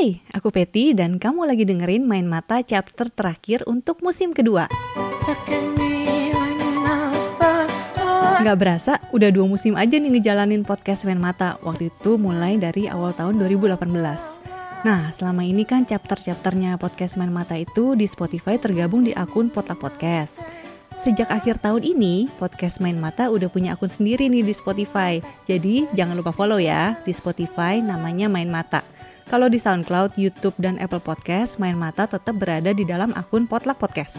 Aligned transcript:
Hai, 0.00 0.16
aku 0.32 0.48
Peti 0.48 0.96
dan 0.96 1.20
kamu 1.20 1.44
lagi 1.44 1.68
dengerin 1.68 2.08
Main 2.08 2.24
Mata 2.24 2.64
chapter 2.64 3.12
terakhir 3.12 3.68
untuk 3.68 4.00
musim 4.00 4.32
kedua. 4.32 4.64
Nggak 8.40 8.56
berasa, 8.56 8.96
udah 9.12 9.28
dua 9.28 9.44
musim 9.44 9.76
aja 9.76 10.00
nih 10.00 10.16
ngejalanin 10.16 10.64
podcast 10.64 11.04
Main 11.04 11.20
Mata. 11.20 11.60
Waktu 11.60 11.92
itu 11.92 12.16
mulai 12.16 12.56
dari 12.56 12.88
awal 12.88 13.12
tahun 13.12 13.44
2018. 13.44 13.76
Nah, 14.88 15.12
selama 15.12 15.44
ini 15.44 15.68
kan 15.68 15.84
chapter-chapternya 15.84 16.80
podcast 16.80 17.20
Main 17.20 17.28
Mata 17.28 17.60
itu 17.60 17.92
di 17.92 18.08
Spotify 18.08 18.56
tergabung 18.56 19.04
di 19.04 19.12
akun 19.12 19.52
Potluck 19.52 19.84
Podcast. 19.84 20.40
Sejak 20.96 21.28
akhir 21.28 21.60
tahun 21.60 21.84
ini, 21.84 22.32
podcast 22.40 22.80
Main 22.80 22.96
Mata 22.96 23.28
udah 23.28 23.52
punya 23.52 23.76
akun 23.76 23.92
sendiri 23.92 24.32
nih 24.32 24.48
di 24.48 24.56
Spotify. 24.56 25.20
Jadi, 25.44 25.92
jangan 25.92 26.16
lupa 26.16 26.32
follow 26.32 26.56
ya. 26.56 26.96
Di 27.04 27.12
Spotify 27.12 27.84
namanya 27.84 28.32
Main 28.32 28.48
Mata. 28.48 28.80
Kalau 29.30 29.46
di 29.46 29.62
SoundCloud, 29.62 30.18
YouTube, 30.18 30.58
dan 30.58 30.74
Apple 30.82 30.98
Podcast, 30.98 31.62
Main 31.62 31.78
Mata 31.78 32.02
tetap 32.10 32.34
berada 32.34 32.74
di 32.74 32.82
dalam 32.82 33.14
akun 33.14 33.46
Potluck 33.46 33.78
Podcast. 33.78 34.18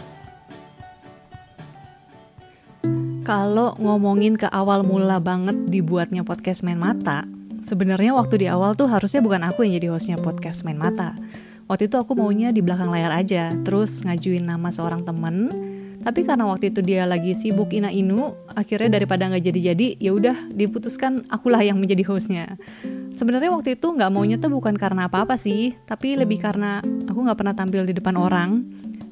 Kalau 3.20 3.76
ngomongin 3.76 4.40
ke 4.40 4.48
awal 4.48 4.80
mula 4.88 5.20
banget 5.20 5.68
dibuatnya 5.68 6.24
podcast 6.24 6.64
Main 6.64 6.80
Mata, 6.80 7.28
sebenarnya 7.68 8.16
waktu 8.16 8.40
di 8.40 8.46
awal 8.48 8.72
tuh 8.72 8.88
harusnya 8.88 9.20
bukan 9.20 9.44
aku 9.44 9.68
yang 9.68 9.76
jadi 9.76 9.92
hostnya 9.92 10.16
podcast 10.16 10.64
Main 10.64 10.80
Mata. 10.80 11.12
Waktu 11.68 11.92
itu 11.92 12.00
aku 12.00 12.16
maunya 12.16 12.48
di 12.48 12.64
belakang 12.64 12.88
layar 12.88 13.12
aja, 13.12 13.52
terus 13.68 14.00
ngajuin 14.08 14.48
nama 14.48 14.72
seorang 14.72 15.04
temen. 15.04 15.52
Tapi 16.00 16.24
karena 16.24 16.48
waktu 16.48 16.72
itu 16.72 16.80
dia 16.80 17.04
lagi 17.04 17.36
sibuk 17.36 17.76
ina 17.76 17.92
inu, 17.92 18.32
akhirnya 18.56 18.96
daripada 18.96 19.28
nggak 19.28 19.44
jadi-jadi, 19.44 20.00
ya 20.00 20.16
udah 20.16 20.48
diputuskan 20.56 21.28
akulah 21.28 21.60
yang 21.60 21.76
menjadi 21.76 22.00
hostnya. 22.08 22.56
Sebenarnya 23.12 23.52
waktu 23.52 23.76
itu 23.78 23.86
nggak 23.92 24.10
maunya 24.10 24.40
tuh 24.40 24.50
bukan 24.50 24.74
karena 24.74 25.06
apa-apa 25.06 25.36
sih, 25.38 25.76
tapi 25.86 26.16
lebih 26.16 26.42
karena 26.42 26.82
aku 26.82 27.18
nggak 27.22 27.38
pernah 27.38 27.54
tampil 27.54 27.86
di 27.86 27.94
depan 27.94 28.16
orang. 28.18 28.64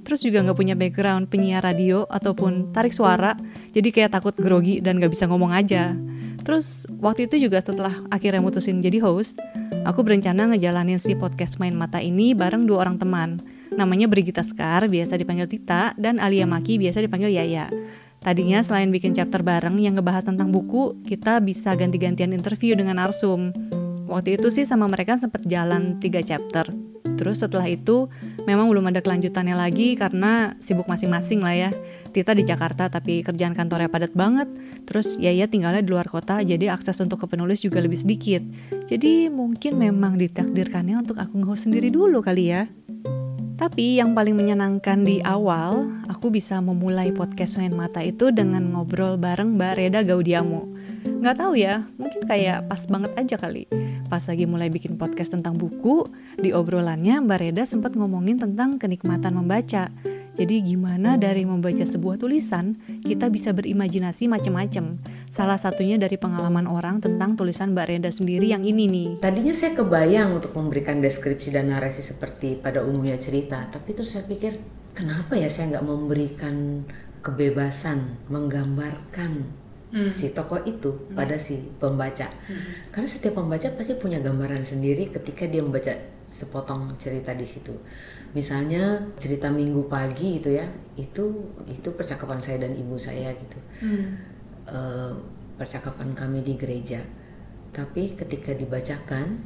Terus 0.03 0.27
juga 0.27 0.43
nggak 0.43 0.59
punya 0.59 0.74
background 0.74 1.30
penyiar 1.30 1.63
radio 1.63 2.09
ataupun 2.09 2.74
tarik 2.74 2.91
suara, 2.91 3.37
jadi 3.71 3.89
kayak 3.95 4.11
takut 4.19 4.35
grogi 4.35 4.83
dan 4.83 4.99
nggak 4.99 5.13
bisa 5.15 5.30
ngomong 5.30 5.55
aja. 5.55 5.95
Terus 6.43 6.89
waktu 6.99 7.29
itu 7.29 7.47
juga 7.47 7.61
setelah 7.61 7.95
akhirnya 8.11 8.41
mutusin 8.41 8.80
jadi 8.80 8.99
host, 9.05 9.39
aku 9.87 10.02
berencana 10.02 10.51
ngejalanin 10.51 10.99
si 10.99 11.15
podcast 11.15 11.61
Main 11.61 11.77
Mata 11.77 12.01
ini 12.01 12.33
bareng 12.33 12.65
dua 12.65 12.89
orang 12.89 12.96
teman. 12.99 13.39
Namanya 13.71 14.11
Brigita 14.11 14.43
Skar, 14.43 14.91
biasa 14.91 15.15
dipanggil 15.15 15.46
Tita, 15.46 15.95
dan 15.95 16.19
Alia 16.19 16.49
Maki, 16.49 16.80
biasa 16.83 16.99
dipanggil 17.05 17.30
Yaya. 17.30 17.71
Tadinya 18.19 18.61
selain 18.61 18.91
bikin 18.91 19.15
chapter 19.15 19.41
bareng 19.41 19.79
yang 19.79 19.95
ngebahas 19.96 20.27
tentang 20.27 20.51
buku, 20.51 20.99
kita 21.07 21.39
bisa 21.39 21.73
ganti-gantian 21.79 22.35
interview 22.35 22.74
dengan 22.74 22.99
Arsum. 22.99 23.55
Waktu 24.11 24.43
itu 24.43 24.51
sih 24.51 24.66
sama 24.66 24.91
mereka 24.91 25.15
sempat 25.15 25.47
jalan 25.47 26.03
tiga 26.03 26.19
chapter. 26.19 26.66
Terus 27.15 27.45
setelah 27.45 27.69
itu 27.71 28.11
memang 28.49 28.67
belum 28.67 28.91
ada 28.91 28.99
kelanjutannya 29.05 29.55
lagi 29.55 29.95
karena 29.95 30.59
sibuk 30.59 30.91
masing-masing 30.91 31.45
lah 31.45 31.55
ya. 31.55 31.71
Tita 32.11 32.35
di 32.35 32.43
Jakarta 32.43 32.91
tapi 32.91 33.23
kerjaan 33.23 33.55
kantornya 33.55 33.87
padat 33.87 34.17
banget. 34.19 34.51
Terus 34.89 35.15
Yaya 35.23 35.47
tinggalnya 35.47 35.85
di 35.85 35.95
luar 35.95 36.11
kota 36.11 36.43
jadi 36.43 36.75
akses 36.75 36.99
untuk 36.99 37.23
ke 37.23 37.27
penulis 37.30 37.63
juga 37.63 37.79
lebih 37.79 38.02
sedikit. 38.02 38.43
Jadi 38.91 39.30
mungkin 39.30 39.79
memang 39.79 40.19
ditakdirkannya 40.19 41.07
untuk 41.07 41.23
aku 41.23 41.39
nge 41.39 41.71
sendiri 41.71 41.93
dulu 41.93 42.19
kali 42.19 42.51
ya. 42.51 42.67
Tapi 43.61 44.01
yang 44.01 44.17
paling 44.17 44.33
menyenangkan 44.41 45.05
di 45.05 45.21
awal, 45.21 45.93
aku 46.09 46.33
bisa 46.33 46.65
memulai 46.65 47.13
podcast 47.13 47.61
Main 47.61 47.77
Mata 47.77 48.01
itu 48.01 48.33
dengan 48.33 48.65
ngobrol 48.73 49.21
bareng 49.21 49.61
Mbak 49.61 49.73
Reda 49.77 50.01
Gaudiamo. 50.01 50.65
Nggak 51.05 51.37
tahu 51.37 51.61
ya, 51.61 51.85
mungkin 52.01 52.24
kayak 52.24 52.65
pas 52.73 52.89
banget 52.89 53.13
aja 53.21 53.37
kali. 53.37 53.69
Pas 54.11 54.27
lagi 54.27 54.43
mulai 54.43 54.66
bikin 54.75 54.99
podcast 54.99 55.39
tentang 55.39 55.55
buku, 55.55 56.03
di 56.35 56.51
obrolannya 56.51 57.23
Mbak 57.23 57.39
Reda 57.39 57.63
sempat 57.63 57.95
ngomongin 57.95 58.43
tentang 58.43 58.75
kenikmatan 58.75 59.39
membaca. 59.39 59.87
Jadi 60.35 60.57
gimana 60.67 61.15
dari 61.15 61.47
membaca 61.47 61.87
sebuah 61.87 62.19
tulisan, 62.19 62.75
kita 63.07 63.30
bisa 63.30 63.55
berimajinasi 63.55 64.27
macam-macam. 64.27 64.99
Salah 65.31 65.62
satunya 65.62 65.95
dari 65.95 66.19
pengalaman 66.19 66.67
orang 66.67 66.99
tentang 66.99 67.39
tulisan 67.39 67.71
Mbak 67.71 67.87
Reda 67.87 68.11
sendiri 68.11 68.51
yang 68.51 68.67
ini 68.67 68.91
nih. 68.91 69.11
Tadinya 69.23 69.55
saya 69.55 69.79
kebayang 69.79 70.43
untuk 70.43 70.59
memberikan 70.59 70.99
deskripsi 70.99 71.55
dan 71.55 71.71
narasi 71.71 72.03
seperti 72.03 72.59
pada 72.59 72.83
umumnya 72.83 73.15
cerita, 73.15 73.63
tapi 73.71 73.95
terus 73.95 74.19
saya 74.19 74.27
pikir 74.27 74.59
kenapa 74.91 75.39
ya 75.39 75.47
saya 75.47 75.79
nggak 75.79 75.87
memberikan 75.87 76.83
kebebasan 77.23 78.27
menggambarkan 78.27 79.59
hmm. 79.93 80.11
si 80.11 80.31
tokoh 80.31 80.62
itu 80.67 80.91
hmm. 80.91 81.15
pada 81.19 81.37
si 81.37 81.61
pembaca. 81.78 82.31
Hmm. 82.47 82.91
Karena 82.91 83.09
setiap 83.09 83.39
pembaca 83.39 83.69
pasti 83.75 83.95
punya 83.99 84.23
gambaran 84.23 84.62
sendiri 84.62 85.11
ketika 85.11 85.47
dia 85.47 85.62
membaca 85.62 85.93
sepotong 86.25 86.95
cerita 86.97 87.34
di 87.34 87.47
situ. 87.47 87.75
Misalnya 88.31 89.03
cerita 89.19 89.51
Minggu 89.51 89.91
pagi 89.91 90.39
itu 90.39 90.55
ya, 90.55 90.67
itu 90.95 91.51
itu 91.67 91.89
percakapan 91.95 92.39
saya 92.39 92.62
dan 92.67 92.78
ibu 92.78 92.95
saya 92.95 93.34
gitu. 93.34 93.59
Hmm. 93.83 94.09
Uh, 94.71 95.12
percakapan 95.59 96.15
kami 96.15 96.47
di 96.47 96.55
gereja. 96.55 97.03
Tapi 97.71 98.15
ketika 98.15 98.55
dibacakan 98.55 99.39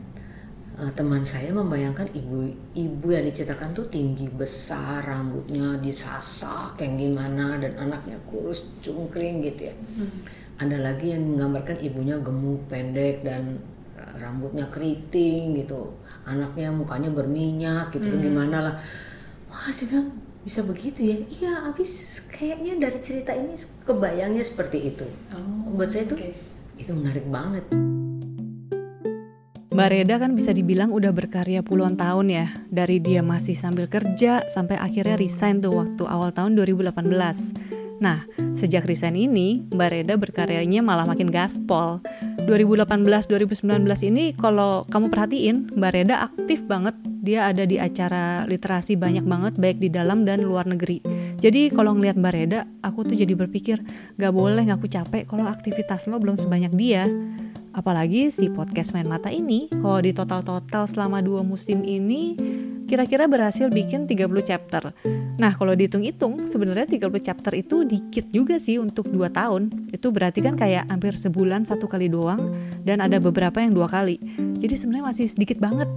uh, 0.78 0.92
teman 0.94 1.22
saya 1.24 1.50
membayangkan 1.54 2.10
ibu-ibu 2.14 3.06
yang 3.10 3.24
diceritakan 3.26 3.74
tuh 3.74 3.86
tinggi 3.90 4.30
besar, 4.30 5.02
rambutnya 5.04 5.78
disasak 5.78 6.78
yang 6.82 6.98
gimana 6.98 7.58
dan 7.58 7.78
anaknya 7.78 8.18
kurus 8.26 8.66
cungkring 8.82 9.42
gitu 9.42 9.70
ya. 9.70 9.74
Hmm. 9.74 10.22
Ada 10.54 10.78
lagi 10.78 11.10
yang 11.10 11.34
menggambarkan 11.34 11.82
ibunya 11.82 12.16
gemuk, 12.22 12.70
pendek 12.70 13.26
dan 13.26 13.58
rambutnya 14.18 14.66
keriting 14.70 15.58
gitu 15.58 15.94
anaknya 16.26 16.70
mukanya 16.70 17.10
berminyak 17.10 17.90
gitu 17.94 18.14
hmm. 18.14 18.22
gimana 18.22 18.56
lah 18.70 18.74
wah 19.50 19.70
saya 19.70 19.90
bilang 19.90 20.08
bisa 20.44 20.60
begitu 20.60 21.00
ya 21.08 21.16
iya 21.40 21.52
habis 21.70 22.22
kayaknya 22.28 22.76
dari 22.76 22.98
cerita 23.00 23.32
ini 23.32 23.56
kebayangnya 23.82 24.44
seperti 24.44 24.92
itu 24.92 25.06
oh, 25.32 25.72
buat 25.72 25.88
saya 25.88 26.04
itu 26.04 26.16
okay. 26.20 26.32
itu 26.76 26.92
menarik 26.92 27.24
banget 27.26 27.64
Mbak 29.74 29.90
Reda 29.90 30.22
kan 30.22 30.38
bisa 30.38 30.54
dibilang 30.54 30.94
udah 30.94 31.10
berkarya 31.10 31.58
puluhan 31.58 31.98
tahun 31.98 32.30
ya. 32.30 32.46
Dari 32.70 33.02
dia 33.02 33.26
masih 33.26 33.58
sambil 33.58 33.90
kerja 33.90 34.46
sampai 34.46 34.78
akhirnya 34.78 35.18
resign 35.18 35.58
tuh 35.58 35.74
waktu 35.74 36.06
awal 36.06 36.30
tahun 36.30 36.54
2018 36.54 36.94
Nah, 38.02 38.26
sejak 38.58 38.86
resign 38.90 39.14
ini, 39.14 39.62
Mbak 39.70 39.90
Reda 39.90 40.14
berkaryanya 40.18 40.78
malah 40.82 41.06
makin 41.06 41.30
gaspol. 41.30 42.02
2018-2019 42.44 43.64
ini 44.10 44.36
kalau 44.36 44.84
kamu 44.90 45.08
perhatiin 45.10 45.56
Mbak 45.74 45.92
Reda 45.94 46.22
aktif 46.26 46.66
banget. 46.66 46.94
Dia 47.24 47.48
ada 47.48 47.64
di 47.64 47.80
acara 47.80 48.44
literasi 48.44 49.00
banyak 49.00 49.24
banget 49.24 49.56
baik 49.56 49.80
di 49.80 49.88
dalam 49.88 50.28
dan 50.28 50.44
luar 50.44 50.68
negeri. 50.68 51.00
Jadi 51.40 51.72
kalau 51.72 51.96
ngelihat 51.96 52.20
Mbak 52.20 52.34
Reda 52.36 52.68
aku 52.84 53.08
tuh 53.08 53.16
jadi 53.16 53.32
berpikir 53.32 53.80
gak 54.20 54.32
boleh 54.36 54.68
ngaku 54.68 54.86
capek. 54.86 55.24
Kalau 55.24 55.48
aktivitas 55.48 56.04
lo 56.04 56.20
belum 56.20 56.36
sebanyak 56.36 56.76
dia 56.76 57.08
apalagi 57.74 58.30
si 58.30 58.46
podcast 58.48 58.94
main 58.94 59.10
mata 59.10 59.28
ini 59.28 59.66
kalau 59.82 59.98
di 59.98 60.14
total-total 60.14 60.86
selama 60.86 61.18
dua 61.20 61.42
musim 61.42 61.82
ini 61.82 62.38
kira-kira 62.84 63.24
berhasil 63.26 63.66
bikin 63.72 64.06
30 64.06 64.30
chapter. 64.44 64.92
Nah, 65.40 65.56
kalau 65.56 65.72
dihitung-hitung, 65.72 66.46
sebenarnya 66.46 66.86
30 66.86 67.16
chapter 67.18 67.52
itu 67.56 67.82
dikit 67.82 68.28
juga 68.30 68.60
sih 68.60 68.76
untuk 68.76 69.08
2 69.08 69.32
tahun. 69.32 69.88
Itu 69.90 70.12
berarti 70.12 70.44
kan 70.44 70.54
kayak 70.54 70.92
hampir 70.92 71.16
sebulan 71.16 71.64
satu 71.64 71.88
kali 71.88 72.12
doang, 72.12 72.54
dan 72.84 73.00
ada 73.00 73.16
beberapa 73.18 73.58
yang 73.58 73.72
dua 73.72 73.88
kali. 73.88 74.20
Jadi 74.60 74.74
sebenarnya 74.76 75.10
masih 75.10 75.26
sedikit 75.26 75.58
banget. 75.58 75.88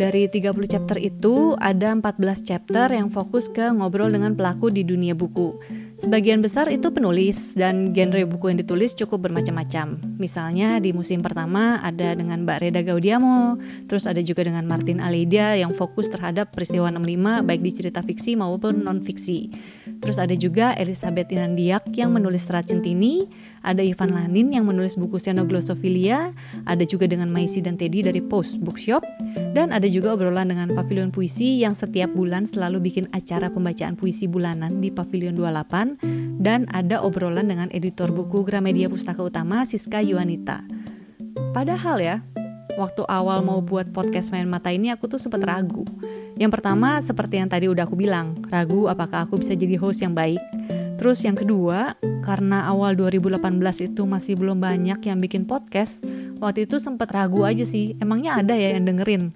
Dari 0.00 0.24
30 0.26 0.54
chapter 0.64 0.96
itu, 0.96 1.52
ada 1.60 1.92
14 1.92 2.40
chapter 2.40 2.88
yang 2.88 3.12
fokus 3.12 3.52
ke 3.52 3.68
ngobrol 3.70 4.08
dengan 4.08 4.32
pelaku 4.32 4.72
di 4.72 4.82
dunia 4.86 5.12
buku. 5.12 5.60
Sebagian 6.02 6.42
besar 6.42 6.66
itu 6.66 6.90
penulis 6.90 7.54
dan 7.54 7.94
genre 7.94 8.26
buku 8.26 8.50
yang 8.50 8.58
ditulis 8.58 8.90
cukup 8.90 9.30
bermacam-macam. 9.30 10.02
Misalnya 10.18 10.82
di 10.82 10.90
musim 10.90 11.22
pertama 11.22 11.78
ada 11.78 12.18
dengan 12.18 12.42
Mbak 12.42 12.58
Reda 12.58 12.82
Gaudiamo, 12.82 13.54
terus 13.86 14.10
ada 14.10 14.18
juga 14.18 14.42
dengan 14.42 14.66
Martin 14.66 14.98
Aleida 14.98 15.54
yang 15.54 15.70
fokus 15.70 16.10
terhadap 16.10 16.50
peristiwa 16.50 16.90
65 16.90 17.46
baik 17.46 17.62
di 17.62 17.70
cerita 17.70 18.02
fiksi 18.02 18.34
maupun 18.34 18.82
non-fiksi. 18.82 19.54
Terus 20.02 20.18
ada 20.18 20.34
juga 20.34 20.74
Elizabeth 20.74 21.30
Inandiak 21.30 21.94
yang 21.94 22.10
menulis 22.10 22.50
Serat 22.50 22.66
Centini, 22.66 23.22
ada 23.62 23.86
Ivan 23.86 24.10
Lanin 24.10 24.50
yang 24.50 24.66
menulis 24.66 24.98
buku 24.98 25.22
Xenoglosophilia, 25.22 26.34
ada 26.66 26.82
juga 26.82 27.06
dengan 27.06 27.30
Maisi 27.30 27.62
dan 27.62 27.78
Teddy 27.78 28.02
dari 28.02 28.18
Post 28.18 28.58
Bookshop, 28.58 29.06
dan 29.52 29.70
ada 29.72 29.84
juga 29.88 30.16
obrolan 30.16 30.48
dengan 30.48 30.72
Pavilion 30.72 31.12
Puisi 31.12 31.60
yang 31.60 31.76
setiap 31.76 32.12
bulan 32.12 32.48
selalu 32.48 32.88
bikin 32.90 33.06
acara 33.12 33.52
pembacaan 33.52 33.96
puisi 33.96 34.26
bulanan 34.26 34.80
di 34.80 34.88
Pavilion 34.88 35.36
28, 35.36 36.40
dan 36.40 36.68
ada 36.72 37.00
obrolan 37.04 37.48
dengan 37.48 37.68
editor 37.70 38.08
buku 38.12 38.44
Gramedia 38.44 38.88
Pustaka 38.88 39.22
Utama 39.22 39.64
Siska 39.68 40.00
Yuanita. 40.00 40.64
Padahal 41.52 42.00
ya, 42.00 42.16
waktu 42.80 43.04
awal 43.06 43.44
mau 43.44 43.60
buat 43.60 43.92
podcast 43.92 44.32
main 44.32 44.48
mata 44.48 44.72
ini 44.72 44.88
aku 44.88 45.06
tuh 45.06 45.20
sempat 45.20 45.44
ragu 45.44 45.84
yang 46.40 46.48
pertama, 46.48 46.96
seperti 47.04 47.38
yang 47.38 47.48
tadi 47.48 47.68
udah 47.68 47.84
aku 47.84 47.96
bilang, 47.96 48.40
ragu 48.48 48.88
apakah 48.88 49.28
aku 49.28 49.36
bisa 49.40 49.52
jadi 49.52 49.76
host 49.76 50.00
yang 50.00 50.16
baik. 50.16 50.40
Terus 51.02 51.26
yang 51.26 51.34
kedua, 51.34 51.98
karena 52.22 52.70
awal 52.70 52.94
2018 52.94 53.90
itu 53.90 54.06
masih 54.06 54.38
belum 54.38 54.62
banyak 54.62 55.02
yang 55.02 55.18
bikin 55.18 55.50
podcast, 55.50 56.06
waktu 56.38 56.62
itu 56.62 56.78
sempat 56.78 57.10
ragu 57.10 57.42
aja 57.42 57.66
sih, 57.66 57.98
emangnya 57.98 58.38
ada 58.38 58.54
ya 58.54 58.78
yang 58.78 58.86
dengerin. 58.86 59.34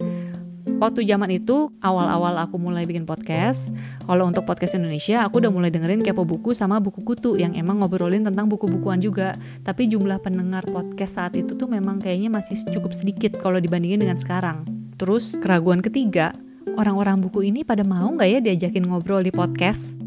Waktu 0.78 1.02
zaman 1.10 1.26
itu, 1.34 1.74
awal-awal 1.82 2.38
aku 2.38 2.54
mulai 2.62 2.86
bikin 2.86 3.02
podcast, 3.02 3.74
kalau 4.06 4.30
untuk 4.30 4.46
podcast 4.46 4.78
Indonesia, 4.78 5.26
aku 5.26 5.42
udah 5.42 5.50
mulai 5.50 5.74
dengerin 5.74 6.06
Kepo 6.06 6.22
Buku 6.22 6.54
sama 6.54 6.78
Buku 6.78 7.02
Kutu 7.02 7.34
yang 7.34 7.58
emang 7.58 7.82
ngobrolin 7.82 8.22
tentang 8.22 8.46
buku-bukuan 8.46 9.02
juga. 9.02 9.34
Tapi 9.66 9.90
jumlah 9.90 10.22
pendengar 10.22 10.62
podcast 10.70 11.18
saat 11.18 11.34
itu 11.34 11.58
tuh 11.58 11.66
memang 11.66 11.98
kayaknya 11.98 12.30
masih 12.30 12.62
cukup 12.70 12.94
sedikit 12.94 13.42
kalau 13.42 13.58
dibandingin 13.58 14.06
dengan 14.06 14.14
sekarang. 14.14 14.62
Terus, 15.02 15.34
keraguan 15.42 15.82
ketiga, 15.82 16.30
orang-orang 16.78 17.18
buku 17.18 17.50
ini 17.50 17.66
pada 17.66 17.82
mau 17.82 18.06
nggak 18.14 18.30
ya 18.30 18.38
diajakin 18.38 18.86
ngobrol 18.86 19.26
di 19.26 19.34
podcast? 19.34 20.05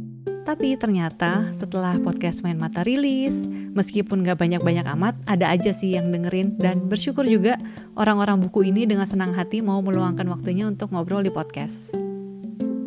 Tapi 0.49 0.73
ternyata 0.81 1.45
setelah 1.61 2.01
podcast 2.01 2.41
Main 2.41 2.57
Mata 2.57 2.81
rilis, 2.81 3.45
meskipun 3.77 4.25
gak 4.25 4.41
banyak-banyak 4.41 4.81
amat, 4.97 5.13
ada 5.29 5.45
aja 5.53 5.69
sih 5.69 5.93
yang 5.93 6.09
dengerin 6.09 6.57
dan 6.57 6.89
bersyukur 6.89 7.21
juga 7.21 7.53
orang-orang 7.93 8.41
buku 8.41 8.73
ini 8.73 8.89
dengan 8.89 9.05
senang 9.05 9.37
hati 9.37 9.61
mau 9.61 9.77
meluangkan 9.85 10.25
waktunya 10.25 10.65
untuk 10.65 10.89
ngobrol 10.89 11.21
di 11.21 11.29
podcast. 11.29 11.93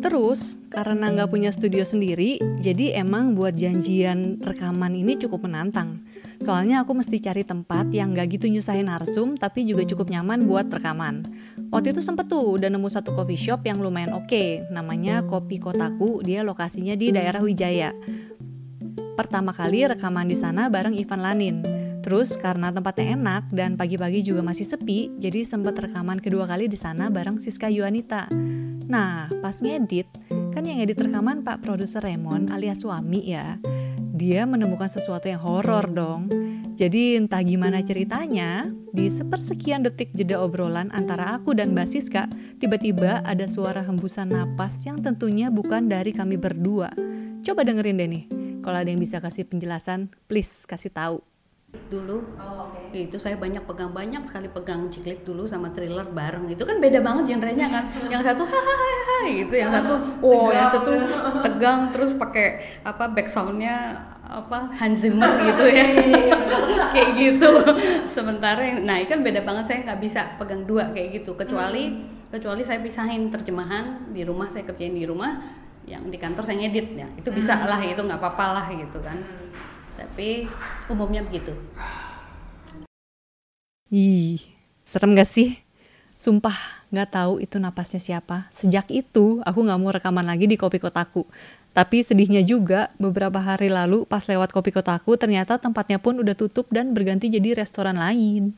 Terus, 0.03 0.59
karena 0.67 1.07
nggak 1.15 1.31
punya 1.31 1.55
studio 1.55 1.87
sendiri, 1.87 2.35
jadi 2.59 2.99
emang 2.99 3.31
buat 3.31 3.55
janjian 3.55 4.43
rekaman 4.43 4.99
ini 4.99 5.15
cukup 5.15 5.47
menantang. 5.47 6.03
Soalnya 6.43 6.83
aku 6.83 6.91
mesti 6.91 7.23
cari 7.23 7.47
tempat 7.47 7.87
yang 7.95 8.11
gak 8.11 8.35
gitu 8.35 8.51
nyusahin 8.51 8.91
narsum 8.91 9.39
tapi 9.39 9.63
juga 9.63 9.87
cukup 9.87 10.11
nyaman 10.11 10.43
buat 10.43 10.67
rekaman. 10.67 11.23
Waktu 11.71 11.95
itu 11.95 12.03
sempet 12.03 12.27
tuh 12.27 12.59
udah 12.59 12.67
nemu 12.67 12.91
satu 12.91 13.15
coffee 13.15 13.39
shop 13.39 13.63
yang 13.63 13.79
lumayan 13.79 14.11
oke, 14.11 14.27
okay, 14.27 14.67
namanya 14.67 15.23
Kopi 15.23 15.55
Kotaku, 15.63 16.19
dia 16.19 16.43
lokasinya 16.43 16.99
di 16.99 17.15
daerah 17.15 17.39
Wijaya. 17.39 17.95
Pertama 19.15 19.55
kali 19.55 19.87
rekaman 19.87 20.27
di 20.27 20.35
sana 20.35 20.67
bareng 20.67 20.99
Ivan 20.99 21.23
Lanin. 21.23 21.55
Terus 22.03 22.35
karena 22.35 22.75
tempatnya 22.75 23.15
enak 23.15 23.47
dan 23.55 23.79
pagi-pagi 23.79 24.27
juga 24.27 24.43
masih 24.43 24.67
sepi, 24.67 25.15
jadi 25.23 25.47
sempat 25.47 25.79
rekaman 25.79 26.19
kedua 26.19 26.43
kali 26.43 26.67
di 26.67 26.75
sana 26.75 27.07
bareng 27.07 27.39
Siska 27.39 27.71
Yuanita. 27.71 28.27
Nah, 28.91 29.31
pas 29.39 29.55
ngedit, 29.63 30.11
kan 30.51 30.67
yang 30.67 30.83
edit 30.83 30.99
rekaman 30.99 31.39
Pak 31.47 31.63
produser 31.63 32.03
Raymond 32.03 32.51
alias 32.51 32.83
suami 32.83 33.31
ya 33.31 33.55
dia 34.23 34.47
menemukan 34.47 34.87
sesuatu 34.87 35.27
yang 35.27 35.43
horor 35.43 35.83
dong. 35.91 36.31
Jadi 36.79 37.19
entah 37.19 37.43
gimana 37.43 37.83
ceritanya, 37.83 38.71
di 38.95 39.11
sepersekian 39.11 39.83
detik 39.83 40.15
jeda 40.15 40.39
obrolan 40.39 40.87
antara 40.95 41.35
aku 41.35 41.51
dan 41.51 41.75
Mbak 41.75 41.87
Siska, 41.91 42.31
tiba-tiba 42.63 43.19
ada 43.27 43.51
suara 43.51 43.83
hembusan 43.83 44.31
napas 44.31 44.79
yang 44.87 45.03
tentunya 45.03 45.51
bukan 45.51 45.91
dari 45.91 46.15
kami 46.15 46.39
berdua. 46.39 46.95
Coba 47.43 47.67
dengerin 47.67 47.99
deh 47.99 48.09
nih, 48.09 48.25
kalau 48.63 48.79
ada 48.79 48.87
yang 48.87 49.03
bisa 49.03 49.19
kasih 49.19 49.43
penjelasan, 49.43 50.07
please 50.31 50.63
kasih 50.63 50.89
tahu 50.89 51.19
dulu 51.89 52.21
oh, 52.37 52.69
okay. 52.69 53.09
itu 53.09 53.17
saya 53.17 53.33
banyak 53.33 53.65
pegang 53.65 53.89
banyak 53.89 54.21
sekali 54.29 54.45
pegang 54.45 54.93
ciklik 54.93 55.25
dulu 55.25 55.49
sama 55.49 55.73
thriller 55.73 56.05
bareng 56.05 56.45
itu 56.49 56.61
kan 56.65 56.77
beda 56.77 57.01
banget 57.01 57.33
genrenya 57.33 57.65
kan 57.69 57.83
yang 58.13 58.21
satu 58.21 58.45
hahaha 58.45 59.17
gitu 59.33 59.55
yang 59.57 59.73
satu 59.73 59.93
wow 60.25 60.53
yang 60.53 60.69
satu 60.69 60.91
tegang 61.41 61.89
terus 61.89 62.13
pakai 62.13 62.81
apa 62.85 63.09
backsoundnya 63.09 64.05
apa 64.23 64.71
Hans 64.71 65.03
Zimmer 65.03 65.31
gitu 65.51 65.65
ya. 65.67 65.85
Kayak 66.95 67.09
gitu. 67.17 67.51
Sementara 68.07 68.61
yang 68.63 68.87
nah 68.87 68.99
kan 69.03 69.19
beda 69.23 69.43
banget 69.43 69.65
saya 69.67 69.79
nggak 69.87 69.99
bisa 69.99 70.21
pegang 70.39 70.63
dua 70.63 70.91
kayak 70.95 71.23
gitu. 71.23 71.35
Kecuali 71.35 72.03
kecuali 72.31 72.61
saya 72.65 72.79
pisahin 72.81 73.29
terjemahan 73.29 74.09
di 74.09 74.25
rumah 74.25 74.49
saya 74.49 74.63
kerjain 74.65 74.95
di 74.95 75.05
rumah 75.05 75.39
yang 75.83 76.07
di 76.07 76.17
kantor 76.19 76.43
saya 76.47 76.63
ngedit 76.63 76.87
ya. 76.95 77.07
Itu 77.19 77.33
bisa 77.35 77.67
lah 77.67 77.79
itu 77.83 77.99
nggak 77.99 78.19
apa-apa 78.19 78.45
lah 78.61 78.65
gitu 78.71 78.99
kan. 79.03 79.17
Tapi 79.99 80.47
umumnya 80.91 81.23
begitu. 81.23 81.53
Ih 83.93 84.41
serem 84.93 85.17
gak 85.17 85.25
sih 85.25 85.62
sumpah 86.23 86.55
nggak 86.95 87.09
tahu 87.19 87.43
itu 87.43 87.59
napasnya 87.59 87.99
siapa. 87.99 88.47
Sejak 88.55 88.87
itu 88.87 89.43
aku 89.43 89.59
nggak 89.59 89.79
mau 89.83 89.91
rekaman 89.91 90.23
lagi 90.23 90.47
di 90.47 90.55
kopi 90.55 90.79
kotaku. 90.79 91.27
Tapi 91.75 91.99
sedihnya 91.99 92.45
juga 92.47 92.95
beberapa 92.95 93.43
hari 93.43 93.67
lalu 93.67 94.07
pas 94.07 94.23
lewat 94.23 94.55
kopi 94.55 94.71
kotaku 94.71 95.19
ternyata 95.19 95.59
tempatnya 95.59 95.99
pun 95.99 96.15
udah 96.15 96.31
tutup 96.37 96.71
dan 96.71 96.95
berganti 96.95 97.27
jadi 97.27 97.59
restoran 97.59 97.99
lain 97.99 98.55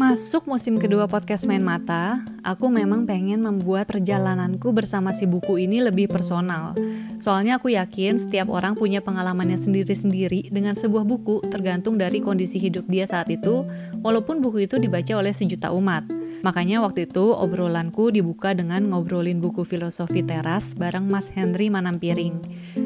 Masuk 0.00 0.48
musim 0.48 0.80
kedua 0.80 1.04
podcast 1.04 1.44
Main 1.44 1.60
Mata, 1.60 2.24
aku 2.40 2.72
memang 2.72 3.04
pengen 3.04 3.44
membuat 3.44 3.84
perjalananku 3.92 4.72
bersama 4.72 5.12
si 5.12 5.28
buku 5.28 5.60
ini 5.60 5.84
lebih 5.84 6.08
personal. 6.08 6.72
Soalnya 7.20 7.60
aku 7.60 7.76
yakin 7.76 8.16
setiap 8.16 8.48
orang 8.48 8.72
punya 8.72 9.04
pengalamannya 9.04 9.60
sendiri-sendiri 9.60 10.48
dengan 10.48 10.72
sebuah 10.72 11.04
buku 11.04 11.44
tergantung 11.52 12.00
dari 12.00 12.24
kondisi 12.24 12.56
hidup 12.56 12.88
dia 12.88 13.04
saat 13.04 13.28
itu, 13.28 13.68
walaupun 14.00 14.40
buku 14.40 14.64
itu 14.64 14.80
dibaca 14.80 15.20
oleh 15.20 15.36
sejuta 15.36 15.68
umat. 15.68 16.08
Makanya 16.40 16.80
waktu 16.80 17.04
itu 17.04 17.36
obrolanku 17.36 18.08
dibuka 18.08 18.56
dengan 18.56 18.88
ngobrolin 18.88 19.44
buku 19.44 19.60
filosofi 19.68 20.24
teras 20.24 20.72
bareng 20.72 21.04
Mas 21.04 21.28
Henry 21.28 21.68
Manampiring. 21.68 22.40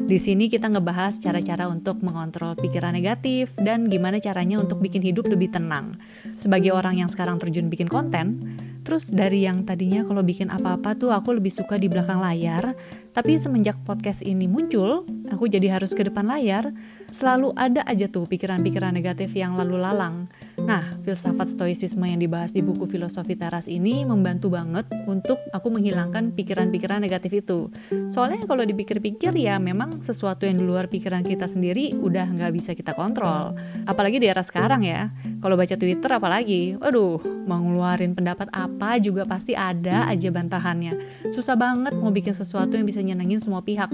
Di 0.05 0.19
sini 0.19 0.51
kita 0.51 0.67
ngebahas 0.67 1.15
cara-cara 1.23 1.71
untuk 1.71 2.03
mengontrol 2.03 2.59
pikiran 2.59 2.91
negatif 2.91 3.55
dan 3.55 3.87
gimana 3.87 4.19
caranya 4.19 4.59
untuk 4.59 4.83
bikin 4.83 4.99
hidup 4.99 5.31
lebih 5.31 5.55
tenang. 5.55 5.95
Sebagai 6.35 6.75
orang 6.75 6.99
yang 6.99 7.07
sekarang 7.07 7.39
terjun 7.39 7.71
bikin 7.71 7.87
konten, 7.87 8.59
terus 8.83 9.07
dari 9.07 9.47
yang 9.47 9.63
tadinya 9.63 10.03
kalau 10.03 10.21
bikin 10.21 10.51
apa-apa 10.51 10.99
tuh 10.99 11.15
aku 11.15 11.39
lebih 11.39 11.55
suka 11.55 11.79
di 11.79 11.87
belakang 11.87 12.19
layar, 12.19 12.75
tapi 13.15 13.39
semenjak 13.39 13.79
podcast 13.87 14.19
ini 14.19 14.51
muncul, 14.51 15.07
aku 15.31 15.47
jadi 15.47 15.79
harus 15.79 15.95
ke 15.95 16.03
depan 16.03 16.27
layar, 16.27 16.75
selalu 17.11 17.53
ada 17.57 17.81
aja 17.85 18.05
tuh 18.09 18.25
pikiran-pikiran 18.29 18.93
negatif 18.93 19.33
yang 19.33 19.57
lalu 19.57 19.81
lalang. 19.81 20.29
Nah, 20.61 20.95
filsafat 21.03 21.51
stoicisme 21.51 22.07
yang 22.07 22.17
dibahas 22.17 22.55
di 22.55 22.63
buku 22.63 22.87
Filosofi 22.87 23.35
Teras 23.35 23.67
ini 23.67 24.07
membantu 24.07 24.55
banget 24.55 24.87
untuk 25.05 25.37
aku 25.51 25.67
menghilangkan 25.69 26.31
pikiran-pikiran 26.31 27.03
negatif 27.03 27.43
itu. 27.43 27.67
Soalnya 28.09 28.47
kalau 28.47 28.63
dipikir-pikir 28.63 29.35
ya 29.35 29.59
memang 29.59 29.99
sesuatu 29.99 30.47
yang 30.47 30.57
di 30.57 30.65
luar 30.65 30.87
pikiran 30.87 31.21
kita 31.21 31.45
sendiri 31.45 31.93
udah 31.99 32.25
nggak 32.31 32.51
bisa 32.55 32.71
kita 32.71 32.95
kontrol. 32.95 33.53
Apalagi 33.85 34.17
di 34.17 34.31
era 34.31 34.41
sekarang 34.41 34.87
ya. 34.87 35.11
Kalau 35.43 35.59
baca 35.59 35.75
Twitter 35.77 36.09
apalagi, 36.09 36.79
aduh, 36.81 37.21
mau 37.45 37.61
ngeluarin 37.61 38.17
pendapat 38.17 38.49
apa 38.49 38.97
juga 38.97 39.27
pasti 39.27 39.53
ada 39.53 40.09
aja 40.09 40.31
bantahannya. 40.33 40.97
Susah 41.29 41.53
banget 41.53 41.93
mau 41.99 42.09
bikin 42.09 42.33
sesuatu 42.33 42.73
yang 42.79 42.87
bisa 42.87 43.03
nyenengin 43.03 43.37
semua 43.37 43.61
pihak. 43.61 43.91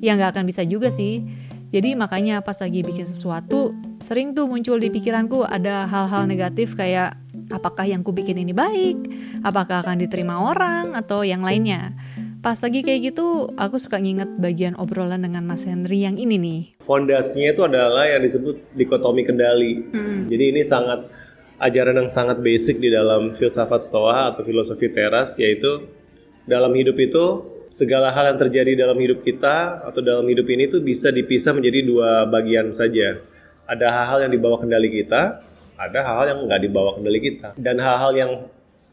Ya 0.00 0.16
nggak 0.16 0.38
akan 0.38 0.44
bisa 0.48 0.64
juga 0.64 0.88
sih. 0.88 1.26
Jadi 1.74 1.98
makanya 1.98 2.38
pas 2.38 2.54
lagi 2.62 2.86
bikin 2.86 3.02
sesuatu, 3.02 3.74
sering 3.98 4.30
tuh 4.30 4.46
muncul 4.46 4.78
di 4.78 4.94
pikiranku 4.94 5.42
ada 5.42 5.90
hal-hal 5.90 6.22
negatif 6.30 6.78
kayak 6.78 7.18
apakah 7.50 7.82
yang 7.82 8.06
ku 8.06 8.14
bikin 8.14 8.38
ini 8.38 8.54
baik, 8.54 8.94
apakah 9.42 9.82
akan 9.82 9.98
diterima 9.98 10.38
orang 10.38 10.94
atau 10.94 11.26
yang 11.26 11.42
lainnya. 11.42 11.90
Pas 12.46 12.54
lagi 12.62 12.86
kayak 12.86 13.10
gitu, 13.10 13.50
aku 13.58 13.82
suka 13.82 13.98
nginget 13.98 14.38
bagian 14.38 14.78
obrolan 14.78 15.26
dengan 15.26 15.42
Mas 15.50 15.66
Henry 15.66 16.06
yang 16.06 16.14
ini 16.14 16.38
nih. 16.38 16.62
Fondasinya 16.78 17.50
itu 17.50 17.62
adalah 17.66 18.06
yang 18.06 18.22
disebut 18.22 18.70
dikotomi 18.78 19.26
kendali. 19.26 19.82
Hmm. 19.90 20.30
Jadi 20.30 20.54
ini 20.54 20.62
sangat 20.62 21.10
ajaran 21.58 22.06
yang 22.06 22.10
sangat 22.12 22.38
basic 22.38 22.78
di 22.78 22.94
dalam 22.94 23.34
filsafat 23.34 23.82
stoa 23.82 24.30
atau 24.30 24.46
filosofi 24.46 24.94
teras 24.94 25.34
yaitu 25.42 25.90
dalam 26.46 26.70
hidup 26.70 26.94
itu 27.02 27.53
segala 27.74 28.14
hal 28.14 28.30
yang 28.30 28.38
terjadi 28.38 28.86
dalam 28.86 28.94
hidup 28.94 29.26
kita 29.26 29.82
atau 29.82 29.98
dalam 29.98 30.22
hidup 30.30 30.46
ini 30.46 30.70
tuh 30.70 30.78
bisa 30.78 31.10
dipisah 31.10 31.50
menjadi 31.50 31.82
dua 31.82 32.22
bagian 32.30 32.70
saja. 32.70 33.18
Ada 33.66 33.90
hal-hal 33.90 34.30
yang 34.30 34.32
dibawa 34.38 34.62
kendali 34.62 34.94
kita, 34.94 35.42
ada 35.74 35.98
hal-hal 36.06 36.26
yang 36.30 36.40
nggak 36.46 36.60
dibawa 36.62 36.90
kendali 36.94 37.18
kita. 37.18 37.48
Dan 37.58 37.82
hal-hal 37.82 38.12
yang 38.14 38.32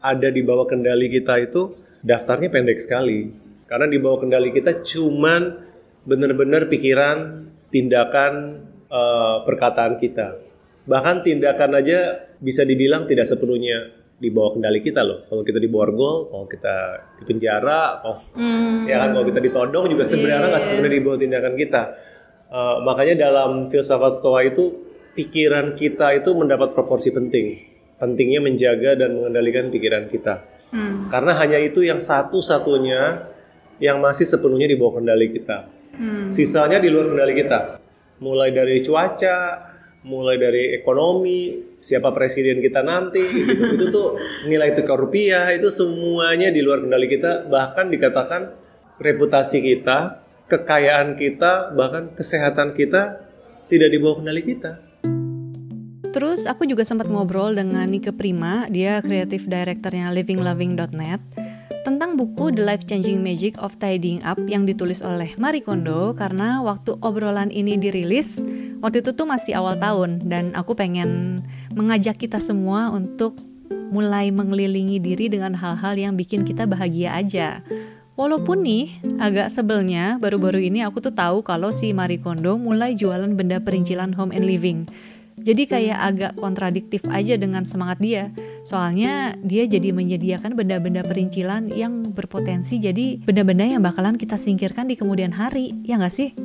ada 0.02 0.28
di 0.34 0.42
bawah 0.42 0.66
kendali 0.66 1.06
kita 1.06 1.38
itu 1.38 1.78
daftarnya 2.02 2.50
pendek 2.50 2.82
sekali. 2.82 3.30
Karena 3.70 3.86
di 3.86 4.02
bawah 4.02 4.26
kendali 4.26 4.50
kita 4.50 4.82
cuman 4.82 5.62
benar-benar 6.02 6.66
pikiran, 6.66 7.46
tindakan, 7.70 8.66
uh, 8.90 9.46
perkataan 9.46 9.94
kita. 10.02 10.42
Bahkan 10.90 11.22
tindakan 11.22 11.78
aja 11.78 12.26
bisa 12.42 12.66
dibilang 12.66 13.06
tidak 13.06 13.30
sepenuhnya 13.30 14.01
di 14.22 14.30
bawah 14.30 14.54
kendali 14.54 14.78
kita 14.78 15.02
loh. 15.02 15.26
Kalau 15.26 15.42
kita 15.42 15.58
di 15.58 15.66
gol, 15.66 16.30
kalau 16.30 16.46
kita 16.46 16.74
di 17.18 17.24
penjara, 17.26 17.98
kalau 17.98 18.14
hmm. 18.38 18.86
ya 18.86 19.02
kan 19.02 19.08
kalau 19.18 19.26
kita 19.26 19.40
ditodong 19.42 19.84
juga 19.90 20.04
sebenarnya 20.06 20.46
nggak 20.46 20.62
yeah. 20.62 20.70
sebenarnya 20.70 20.94
di 20.94 21.02
bawah 21.02 21.18
tindakan 21.18 21.54
kita. 21.58 21.82
Uh, 22.52 22.76
makanya 22.86 23.14
dalam 23.26 23.66
filsafat 23.66 24.12
stoa 24.14 24.46
itu 24.46 24.78
pikiran 25.18 25.74
kita 25.74 26.14
itu 26.22 26.30
mendapat 26.38 26.70
proporsi 26.70 27.10
penting. 27.10 27.58
Pentingnya 27.98 28.38
menjaga 28.38 28.94
dan 28.94 29.18
mengendalikan 29.18 29.74
pikiran 29.74 30.06
kita. 30.06 30.46
Hmm. 30.70 31.10
Karena 31.10 31.34
hanya 31.42 31.58
itu 31.58 31.82
yang 31.82 31.98
satu-satunya 31.98 33.26
yang 33.82 33.98
masih 33.98 34.22
sepenuhnya 34.22 34.70
di 34.70 34.78
bawah 34.78 35.02
kendali 35.02 35.34
kita. 35.34 35.66
Hmm. 35.98 36.30
Sisanya 36.30 36.78
di 36.78 36.86
luar 36.86 37.10
kendali 37.10 37.34
kita. 37.34 37.82
Mulai 38.22 38.54
dari 38.54 38.78
cuaca, 38.86 39.38
mulai 40.02 40.34
dari 40.34 40.74
ekonomi, 40.74 41.62
siapa 41.78 42.10
presiden 42.10 42.58
kita 42.58 42.82
nanti, 42.82 43.22
gitu. 43.22 43.78
itu 43.78 43.86
tuh 43.90 44.18
nilai 44.50 44.74
tukar 44.74 44.98
rupiah 44.98 45.50
itu 45.54 45.70
semuanya 45.70 46.50
di 46.50 46.58
luar 46.58 46.82
kendali 46.82 47.06
kita, 47.06 47.46
bahkan 47.46 47.86
dikatakan 47.86 48.50
reputasi 48.98 49.62
kita, 49.62 50.22
kekayaan 50.50 51.14
kita, 51.14 51.70
bahkan 51.74 52.10
kesehatan 52.18 52.74
kita 52.74 53.22
tidak 53.70 53.88
di 53.94 53.98
bawah 54.02 54.22
kendali 54.22 54.42
kita. 54.42 54.92
Terus 56.12 56.44
aku 56.44 56.68
juga 56.68 56.84
sempat 56.84 57.08
ngobrol 57.08 57.56
dengan 57.56 57.88
Nike 57.88 58.12
Prima, 58.12 58.68
dia 58.68 59.00
kreatif 59.00 59.48
directornya 59.48 60.12
livingloving.net 60.12 61.24
tentang 61.82 62.14
buku 62.14 62.54
The 62.54 62.62
Life 62.62 62.84
Changing 62.86 63.18
Magic 63.18 63.58
of 63.58 63.74
Tidying 63.80 64.22
Up 64.22 64.38
yang 64.46 64.68
ditulis 64.68 65.02
oleh 65.02 65.34
Marie 65.34 65.64
Kondo 65.64 66.14
karena 66.14 66.62
waktu 66.62 66.94
obrolan 67.02 67.50
ini 67.50 67.74
dirilis 67.74 68.38
waktu 68.82 69.00
itu 69.00 69.14
tuh 69.14 69.24
masih 69.24 69.56
awal 69.56 69.78
tahun 69.78 70.26
dan 70.26 70.52
aku 70.52 70.74
pengen 70.74 71.40
mengajak 71.72 72.18
kita 72.18 72.42
semua 72.42 72.90
untuk 72.90 73.38
mulai 73.94 74.28
mengelilingi 74.28 74.98
diri 74.98 75.30
dengan 75.30 75.56
hal-hal 75.56 75.96
yang 75.96 76.18
bikin 76.18 76.42
kita 76.42 76.68
bahagia 76.68 77.14
aja. 77.16 77.62
Walaupun 78.12 78.60
nih 78.60 78.92
agak 79.16 79.48
sebelnya 79.48 80.20
baru-baru 80.20 80.68
ini 80.68 80.84
aku 80.84 81.00
tuh 81.00 81.16
tahu 81.16 81.40
kalau 81.40 81.72
si 81.72 81.96
Marie 81.96 82.20
Kondo 82.20 82.60
mulai 82.60 82.92
jualan 82.92 83.32
benda 83.32 83.56
perincilan 83.56 84.12
home 84.12 84.36
and 84.36 84.44
living. 84.44 84.84
Jadi 85.40 85.64
kayak 85.64 85.98
agak 85.98 86.32
kontradiktif 86.36 87.08
aja 87.08 87.40
dengan 87.40 87.64
semangat 87.64 88.04
dia. 88.04 88.28
Soalnya 88.68 89.32
dia 89.40 89.64
jadi 89.64 89.88
menyediakan 89.90 90.52
benda-benda 90.52 91.00
perincilan 91.00 91.72
yang 91.72 92.04
berpotensi 92.12 92.76
jadi 92.76 93.16
benda-benda 93.24 93.64
yang 93.64 93.80
bakalan 93.80 94.20
kita 94.20 94.36
singkirkan 94.36 94.92
di 94.92 94.94
kemudian 94.94 95.32
hari, 95.32 95.72
ya 95.88 95.96
nggak 95.96 96.12
sih? 96.12 96.36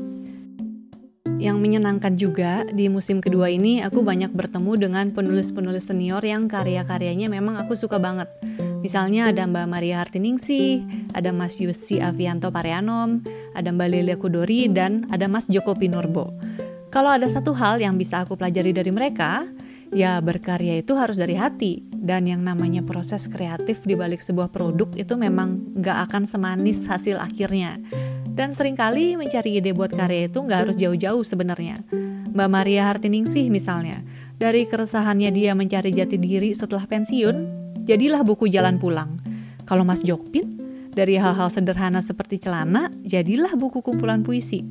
Yang 1.38 1.58
menyenangkan 1.62 2.18
juga 2.18 2.66
di 2.66 2.90
musim 2.90 3.22
kedua 3.22 3.54
ini 3.54 3.86
aku 3.86 4.02
banyak 4.02 4.34
bertemu 4.34 4.74
dengan 4.90 5.06
penulis-penulis 5.14 5.86
senior 5.86 6.26
yang 6.26 6.50
karya-karyanya 6.50 7.30
memang 7.30 7.62
aku 7.62 7.78
suka 7.78 8.02
banget. 8.02 8.26
Misalnya 8.82 9.30
ada 9.30 9.46
Mbak 9.46 9.68
Maria 9.70 10.02
Hartiningsih, 10.02 10.82
ada 11.14 11.30
Mas 11.30 11.62
Yusi 11.62 12.02
Avianto 12.02 12.50
Pareanom, 12.50 13.22
ada 13.54 13.70
Mbak 13.70 13.90
Lilia 13.90 14.18
Kudori, 14.18 14.66
dan 14.66 15.06
ada 15.14 15.30
Mas 15.30 15.46
Joko 15.46 15.78
Pinurbo. 15.78 16.34
Kalau 16.90 17.14
ada 17.14 17.30
satu 17.30 17.54
hal 17.54 17.78
yang 17.86 18.02
bisa 18.02 18.26
aku 18.26 18.34
pelajari 18.34 18.74
dari 18.74 18.90
mereka, 18.90 19.46
ya 19.94 20.18
berkarya 20.18 20.82
itu 20.82 20.98
harus 20.98 21.22
dari 21.22 21.38
hati. 21.38 21.86
Dan 21.94 22.26
yang 22.26 22.42
namanya 22.42 22.82
proses 22.82 23.30
kreatif 23.30 23.86
di 23.86 23.94
balik 23.94 24.26
sebuah 24.26 24.50
produk 24.50 24.90
itu 24.98 25.14
memang 25.14 25.78
nggak 25.78 25.98
akan 26.10 26.24
semanis 26.26 26.82
hasil 26.90 27.22
akhirnya. 27.22 27.78
Dan 28.38 28.54
sering 28.54 28.78
kali 28.78 29.18
mencari 29.18 29.58
ide 29.58 29.74
buat 29.74 29.90
karya 29.90 30.30
itu 30.30 30.38
nggak 30.38 30.60
harus 30.70 30.76
jauh-jauh 30.78 31.26
sebenarnya. 31.26 31.82
Mbak 32.38 32.50
Maria 32.54 32.86
Hartiningsih 32.86 33.50
misalnya, 33.50 34.06
dari 34.38 34.70
keresahannya 34.70 35.34
dia 35.34 35.58
mencari 35.58 35.90
jati 35.90 36.22
diri 36.22 36.54
setelah 36.54 36.86
pensiun, 36.86 37.34
jadilah 37.82 38.22
buku 38.22 38.46
Jalan 38.46 38.78
Pulang. 38.78 39.18
Kalau 39.66 39.82
Mas 39.82 40.06
Jokpin, 40.06 40.54
dari 40.94 41.18
hal-hal 41.18 41.50
sederhana 41.50 41.98
seperti 41.98 42.38
celana, 42.38 42.94
jadilah 43.02 43.58
buku 43.58 43.82
kumpulan 43.82 44.22
puisi. 44.22 44.62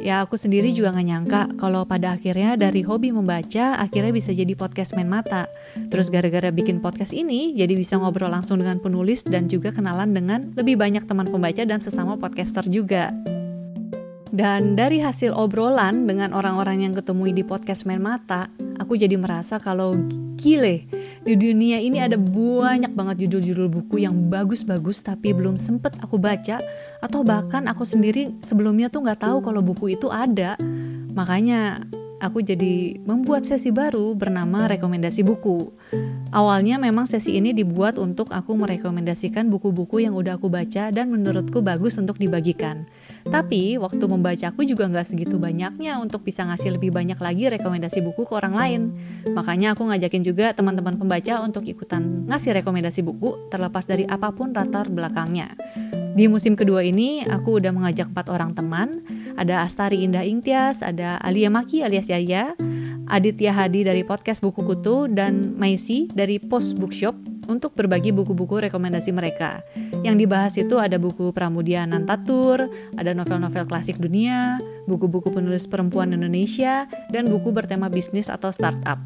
Ya 0.00 0.24
aku 0.24 0.40
sendiri 0.40 0.72
juga 0.72 0.96
gak 0.96 1.06
nyangka 1.06 1.42
kalau 1.60 1.84
pada 1.84 2.16
akhirnya 2.16 2.56
dari 2.56 2.82
hobi 2.82 3.12
membaca 3.12 3.76
akhirnya 3.76 4.10
bisa 4.10 4.32
jadi 4.32 4.56
podcast 4.56 4.96
main 4.96 5.06
mata. 5.10 5.46
Terus 5.92 6.08
gara-gara 6.08 6.48
bikin 6.48 6.80
podcast 6.80 7.12
ini 7.12 7.52
jadi 7.52 7.76
bisa 7.76 8.00
ngobrol 8.00 8.32
langsung 8.32 8.58
dengan 8.58 8.80
penulis 8.80 9.22
dan 9.22 9.46
juga 9.46 9.70
kenalan 9.70 10.10
dengan 10.16 10.50
lebih 10.56 10.80
banyak 10.80 11.04
teman 11.04 11.28
pembaca 11.28 11.62
dan 11.62 11.78
sesama 11.78 12.16
podcaster 12.16 12.64
juga. 12.66 13.12
Dan 14.34 14.74
dari 14.74 14.98
hasil 14.98 15.30
obrolan 15.30 16.10
dengan 16.10 16.34
orang-orang 16.34 16.82
yang 16.82 16.90
ketemui 16.90 17.30
di 17.30 17.46
podcast 17.46 17.86
main 17.86 18.02
mata, 18.02 18.50
aku 18.82 18.98
jadi 18.98 19.14
merasa 19.14 19.62
kalau 19.62 19.94
gile 20.34 20.90
di 21.22 21.38
dunia 21.38 21.78
ini 21.78 22.02
ada 22.02 22.18
banyak 22.18 22.90
banget 22.98 23.16
judul-judul 23.30 23.70
buku 23.70 24.02
yang 24.02 24.26
bagus-bagus 24.26 25.06
tapi 25.06 25.30
belum 25.30 25.54
sempet 25.54 25.94
aku 26.02 26.18
baca 26.18 26.58
atau 26.98 27.22
bahkan 27.22 27.70
aku 27.70 27.86
sendiri 27.86 28.34
sebelumnya 28.42 28.90
tuh 28.90 29.06
nggak 29.06 29.22
tahu 29.22 29.38
kalau 29.38 29.62
buku 29.62 29.94
itu 29.94 30.10
ada. 30.10 30.58
Makanya 31.14 31.86
aku 32.18 32.42
jadi 32.42 32.98
membuat 33.06 33.46
sesi 33.46 33.70
baru 33.70 34.18
bernama 34.18 34.66
rekomendasi 34.66 35.22
buku. 35.22 35.70
Awalnya 36.34 36.82
memang 36.82 37.06
sesi 37.06 37.38
ini 37.38 37.54
dibuat 37.54 38.02
untuk 38.02 38.34
aku 38.34 38.58
merekomendasikan 38.58 39.46
buku-buku 39.46 40.02
yang 40.02 40.18
udah 40.18 40.42
aku 40.42 40.50
baca 40.50 40.90
dan 40.90 41.14
menurutku 41.14 41.62
bagus 41.62 41.94
untuk 42.02 42.18
dibagikan 42.18 42.90
tapi 43.24 43.80
waktu 43.80 44.04
membaca 44.04 44.52
aku 44.52 44.68
juga 44.68 44.84
nggak 44.84 45.08
segitu 45.08 45.40
banyaknya 45.40 45.96
untuk 45.96 46.22
bisa 46.24 46.44
ngasih 46.44 46.76
lebih 46.76 46.92
banyak 46.92 47.16
lagi 47.16 47.48
rekomendasi 47.48 48.04
buku 48.04 48.28
ke 48.28 48.32
orang 48.36 48.54
lain. 48.54 48.80
Makanya 49.32 49.72
aku 49.72 49.88
ngajakin 49.88 50.22
juga 50.22 50.52
teman-teman 50.52 51.00
pembaca 51.00 51.40
untuk 51.40 51.64
ikutan 51.64 52.28
ngasih 52.28 52.60
rekomendasi 52.60 53.00
buku 53.00 53.48
terlepas 53.48 53.88
dari 53.88 54.04
apa 54.04 54.28
pun 54.30 54.52
latar 54.52 54.92
belakangnya. 54.92 55.56
Di 56.14 56.30
musim 56.30 56.54
kedua 56.54 56.86
ini, 56.86 57.26
aku 57.26 57.58
udah 57.58 57.74
mengajak 57.74 58.06
empat 58.14 58.30
orang 58.30 58.54
teman. 58.54 59.02
Ada 59.34 59.66
Astari 59.66 60.06
Indah 60.06 60.22
Ingtias, 60.22 60.78
ada 60.78 61.18
Alia 61.18 61.50
Maki 61.50 61.82
alias 61.82 62.06
Yaya, 62.06 62.54
Aditya 63.10 63.50
Hadi 63.50 63.82
dari 63.82 64.06
podcast 64.06 64.38
Buku 64.38 64.62
Kutu, 64.62 65.10
dan 65.10 65.58
Maisi 65.58 66.06
dari 66.14 66.38
Post 66.38 66.78
Bookshop 66.78 67.18
untuk 67.50 67.74
berbagi 67.74 68.14
buku-buku 68.14 68.62
rekomendasi 68.62 69.10
mereka. 69.10 69.66
Yang 70.04 70.16
dibahas 70.20 70.54
itu 70.60 70.76
ada 70.76 71.00
buku 71.00 71.32
Pramudia 71.32 71.88
Nantatur, 71.88 72.68
ada 73.00 73.16
novel-novel 73.16 73.64
klasik 73.64 73.96
dunia, 73.96 74.60
buku-buku 74.84 75.32
penulis 75.32 75.64
perempuan 75.64 76.12
Indonesia, 76.12 76.84
dan 77.08 77.24
buku 77.32 77.48
bertema 77.48 77.88
bisnis 77.88 78.28
atau 78.28 78.52
startup. 78.52 79.00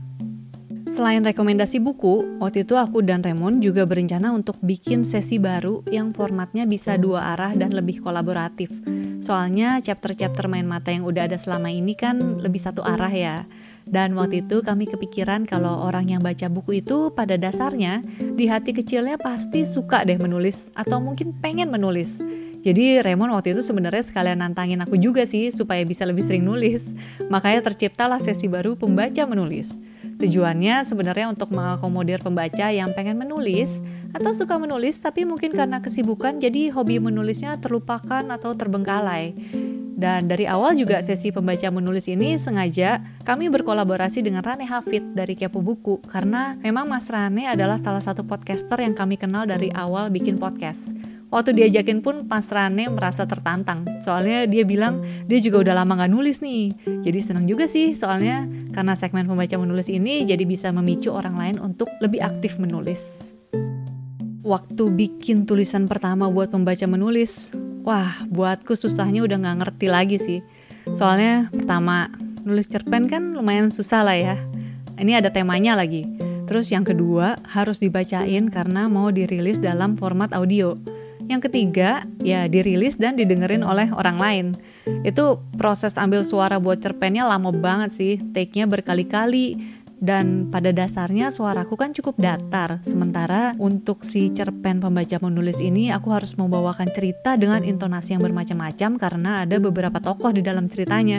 Selain 0.91 1.23
rekomendasi 1.23 1.79
buku, 1.79 2.43
waktu 2.43 2.67
itu 2.67 2.75
aku 2.75 3.07
dan 3.07 3.23
Raymond 3.23 3.63
juga 3.63 3.87
berencana 3.87 4.35
untuk 4.35 4.59
bikin 4.59 5.07
sesi 5.07 5.39
baru 5.39 5.87
yang 5.87 6.11
formatnya 6.11 6.67
bisa 6.67 6.99
dua 6.99 7.39
arah 7.39 7.55
dan 7.55 7.71
lebih 7.71 8.03
kolaboratif. 8.03 8.75
Soalnya 9.23 9.79
chapter-chapter 9.79 10.51
main 10.51 10.67
mata 10.67 10.91
yang 10.91 11.07
udah 11.07 11.31
ada 11.31 11.39
selama 11.39 11.71
ini 11.71 11.95
kan 11.95 12.43
lebih 12.43 12.59
satu 12.59 12.83
arah 12.83 13.13
ya. 13.13 13.47
Dan 13.89 14.13
waktu 14.21 14.45
itu 14.45 14.61
kami 14.61 14.85
kepikiran 14.85 15.49
kalau 15.49 15.89
orang 15.89 16.13
yang 16.13 16.21
baca 16.21 16.47
buku 16.53 16.85
itu 16.85 17.09
pada 17.17 17.41
dasarnya 17.41 18.05
di 18.19 18.45
hati 18.45 18.77
kecilnya 18.77 19.17
pasti 19.17 19.65
suka 19.65 20.05
deh 20.05 20.21
menulis 20.21 20.69
atau 20.77 21.01
mungkin 21.01 21.33
pengen 21.41 21.73
menulis. 21.73 22.21
Jadi 22.59 23.01
Raymond 23.01 23.33
waktu 23.33 23.55
itu 23.57 23.63
sebenarnya 23.63 24.03
sekalian 24.05 24.43
nantangin 24.45 24.83
aku 24.83 24.99
juga 24.99 25.23
sih 25.25 25.49
supaya 25.55 25.81
bisa 25.87 26.05
lebih 26.05 26.27
sering 26.27 26.45
nulis. 26.45 26.85
Makanya 27.31 27.65
terciptalah 27.65 28.21
sesi 28.21 28.51
baru 28.51 28.75
pembaca 28.75 29.25
menulis. 29.25 29.79
Tujuannya 30.19 30.83
sebenarnya 30.83 31.31
untuk 31.31 31.55
mengakomodir 31.55 32.19
pembaca 32.19 32.75
yang 32.75 32.91
pengen 32.93 33.23
menulis 33.23 33.79
atau 34.11 34.35
suka 34.35 34.59
menulis 34.59 34.99
tapi 34.99 35.23
mungkin 35.23 35.55
karena 35.55 35.79
kesibukan 35.79 36.43
jadi 36.43 36.75
hobi 36.75 36.99
menulisnya 36.99 37.55
terlupakan 37.63 38.27
atau 38.27 38.51
terbengkalai. 38.59 39.39
Dan 39.99 40.31
dari 40.31 40.47
awal 40.47 40.79
juga 40.79 41.03
sesi 41.03 41.35
pembaca 41.35 41.67
menulis 41.75 42.07
ini 42.07 42.39
sengaja 42.39 43.03
kami 43.27 43.51
berkolaborasi 43.51 44.23
dengan 44.23 44.47
Rane 44.47 44.63
Hafid 44.63 45.19
dari 45.19 45.35
Kepo 45.35 45.59
Buku 45.59 45.99
karena 46.07 46.55
memang 46.63 46.87
Mas 46.87 47.11
Rane 47.11 47.51
adalah 47.51 47.83
salah 47.83 47.99
satu 47.99 48.23
podcaster 48.23 48.79
yang 48.79 48.95
kami 48.95 49.19
kenal 49.19 49.43
dari 49.43 49.75
awal 49.75 50.07
bikin 50.15 50.39
podcast. 50.39 50.95
Waktu 51.35 51.51
diajakin 51.59 51.99
pun 51.99 52.31
Mas 52.31 52.47
Rane 52.47 52.87
merasa 52.87 53.27
tertantang. 53.27 53.85
Soalnya 54.07 54.47
dia 54.47 54.63
bilang 54.63 55.03
dia 55.27 55.43
juga 55.43 55.67
udah 55.67 55.83
lama 55.83 56.07
gak 56.07 56.15
nulis 56.15 56.47
nih. 56.47 56.73
Jadi 57.03 57.19
senang 57.19 57.51
juga 57.51 57.67
sih 57.67 57.93
soalnya 57.93 58.47
karena 58.71 58.95
segmen 58.95 59.27
pembaca 59.27 59.59
menulis 59.59 59.91
ini 59.91 60.23
jadi 60.23 60.47
bisa 60.47 60.71
memicu 60.71 61.11
orang 61.11 61.35
lain 61.35 61.57
untuk 61.59 61.91
lebih 61.99 62.23
aktif 62.23 62.57
menulis. 62.63 63.35
Waktu 64.47 64.95
bikin 64.95 65.45
tulisan 65.45 65.85
pertama 65.85 66.31
buat 66.33 66.49
pembaca 66.49 66.87
menulis, 66.89 67.53
wah 67.89 68.21
buatku 68.29 68.77
susahnya 68.77 69.25
udah 69.25 69.41
gak 69.41 69.59
ngerti 69.65 69.87
lagi 69.89 70.21
sih. 70.21 70.41
Soalnya 70.93 71.49
pertama, 71.49 72.13
nulis 72.45 72.69
cerpen 72.69 73.09
kan 73.09 73.33
lumayan 73.33 73.73
susah 73.73 74.05
lah 74.05 74.13
ya. 74.13 74.37
Ini 75.01 75.25
ada 75.25 75.33
temanya 75.33 75.73
lagi. 75.73 76.05
Terus 76.45 76.69
yang 76.69 76.85
kedua 76.85 77.41
harus 77.49 77.81
dibacain 77.81 78.53
karena 78.53 78.93
mau 78.93 79.09
dirilis 79.09 79.57
dalam 79.57 79.97
format 79.97 80.37
audio. 80.37 80.77
Yang 81.29 81.49
ketiga, 81.49 82.09
ya 82.25 82.49
dirilis 82.49 82.97
dan 82.97 83.17
didengerin 83.17 83.61
oleh 83.61 83.93
orang 83.93 84.17
lain. 84.17 84.47
Itu 85.05 85.45
proses 85.61 85.97
ambil 86.01 86.25
suara 86.25 86.57
buat 86.57 86.81
cerpennya 86.81 87.29
lama 87.29 87.53
banget 87.53 87.91
sih, 87.93 88.15
take-nya 88.33 88.65
berkali-kali. 88.65 89.78
Dan 89.99 90.47
pada 90.55 90.71
dasarnya 90.71 91.35
suaraku 91.35 91.75
kan 91.75 91.91
cukup 91.91 92.19
datar. 92.23 92.79
Sementara 92.87 93.55
untuk 93.59 94.07
si 94.07 94.31
cerpen 94.31 94.79
pembaca 94.79 95.19
menulis 95.19 95.59
ini 95.59 95.91
aku 95.91 96.15
harus 96.15 96.39
membawakan 96.39 96.87
cerita 96.95 97.35
dengan 97.35 97.67
intonasi 97.67 98.15
yang 98.15 98.23
bermacam-macam 98.23 98.91
karena 98.95 99.31
ada 99.43 99.59
beberapa 99.59 99.99
tokoh 99.99 100.31
di 100.31 100.43
dalam 100.43 100.71
ceritanya. 100.71 101.19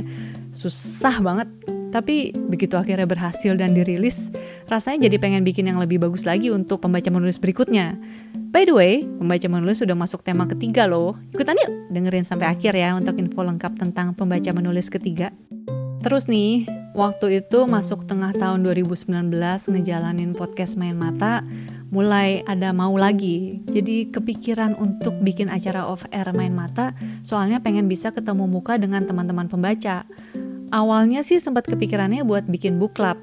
Susah 0.56 1.20
banget 1.20 1.52
tapi 1.90 2.30
begitu 2.34 2.78
akhirnya 2.78 3.10
berhasil 3.10 3.58
dan 3.58 3.74
dirilis, 3.74 4.30
rasanya 4.70 5.10
jadi 5.10 5.18
pengen 5.18 5.42
bikin 5.42 5.66
yang 5.66 5.82
lebih 5.82 5.98
bagus 5.98 6.22
lagi 6.22 6.54
untuk 6.54 6.86
pembaca 6.86 7.10
menulis 7.10 7.42
berikutnya. 7.42 7.98
By 8.54 8.70
the 8.70 8.74
way, 8.78 8.94
pembaca 9.06 9.46
menulis 9.50 9.82
sudah 9.82 9.98
masuk 9.98 10.22
tema 10.22 10.46
ketiga 10.46 10.86
loh. 10.86 11.18
Ikutan 11.34 11.58
yuk, 11.58 11.90
dengerin 11.90 12.26
sampai 12.26 12.50
akhir 12.50 12.78
ya 12.78 12.94
untuk 12.94 13.18
info 13.18 13.42
lengkap 13.42 13.78
tentang 13.78 14.14
pembaca 14.14 14.50
menulis 14.54 14.90
ketiga. 14.90 15.34
Terus 16.06 16.30
nih, 16.30 16.66
waktu 16.98 17.44
itu 17.44 17.66
masuk 17.70 18.06
tengah 18.10 18.34
tahun 18.34 18.66
2019 18.66 19.30
ngejalanin 19.74 20.34
podcast 20.34 20.78
Main 20.78 20.98
Mata, 20.98 21.46
mulai 21.90 22.46
ada 22.46 22.70
mau 22.70 22.94
lagi. 22.98 23.62
Jadi 23.70 24.10
kepikiran 24.14 24.78
untuk 24.78 25.18
bikin 25.22 25.50
acara 25.50 25.86
off 25.86 26.06
air 26.14 26.30
Main 26.34 26.54
Mata, 26.54 26.94
soalnya 27.26 27.62
pengen 27.62 27.90
bisa 27.90 28.14
ketemu 28.14 28.46
muka 28.46 28.78
dengan 28.78 29.06
teman-teman 29.06 29.50
pembaca. 29.50 30.06
Awalnya 30.70 31.26
sih 31.26 31.42
sempat 31.42 31.66
kepikirannya 31.66 32.22
buat 32.22 32.46
bikin 32.46 32.78
book 32.78 32.94
club, 32.94 33.18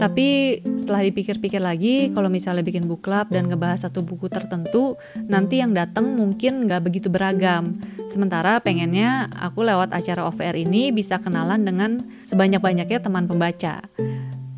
Tapi 0.00 0.56
setelah 0.80 1.04
dipikir-pikir 1.04 1.60
lagi, 1.60 2.08
kalau 2.16 2.32
misalnya 2.32 2.64
bikin 2.64 2.88
book 2.88 3.04
club 3.04 3.28
dan 3.28 3.52
ngebahas 3.52 3.84
satu 3.84 4.00
buku 4.00 4.32
tertentu, 4.32 4.96
nanti 5.28 5.60
yang 5.60 5.76
datang 5.76 6.16
mungkin 6.16 6.64
nggak 6.64 6.88
begitu 6.88 7.12
beragam. 7.12 7.76
Sementara 8.10 8.58
pengennya 8.58 9.30
aku 9.38 9.62
lewat 9.62 9.94
acara 9.94 10.26
air 10.42 10.66
ini 10.66 10.90
bisa 10.90 11.22
kenalan 11.22 11.62
dengan 11.62 12.02
sebanyak-banyaknya 12.26 12.98
teman 12.98 13.30
pembaca. 13.30 13.86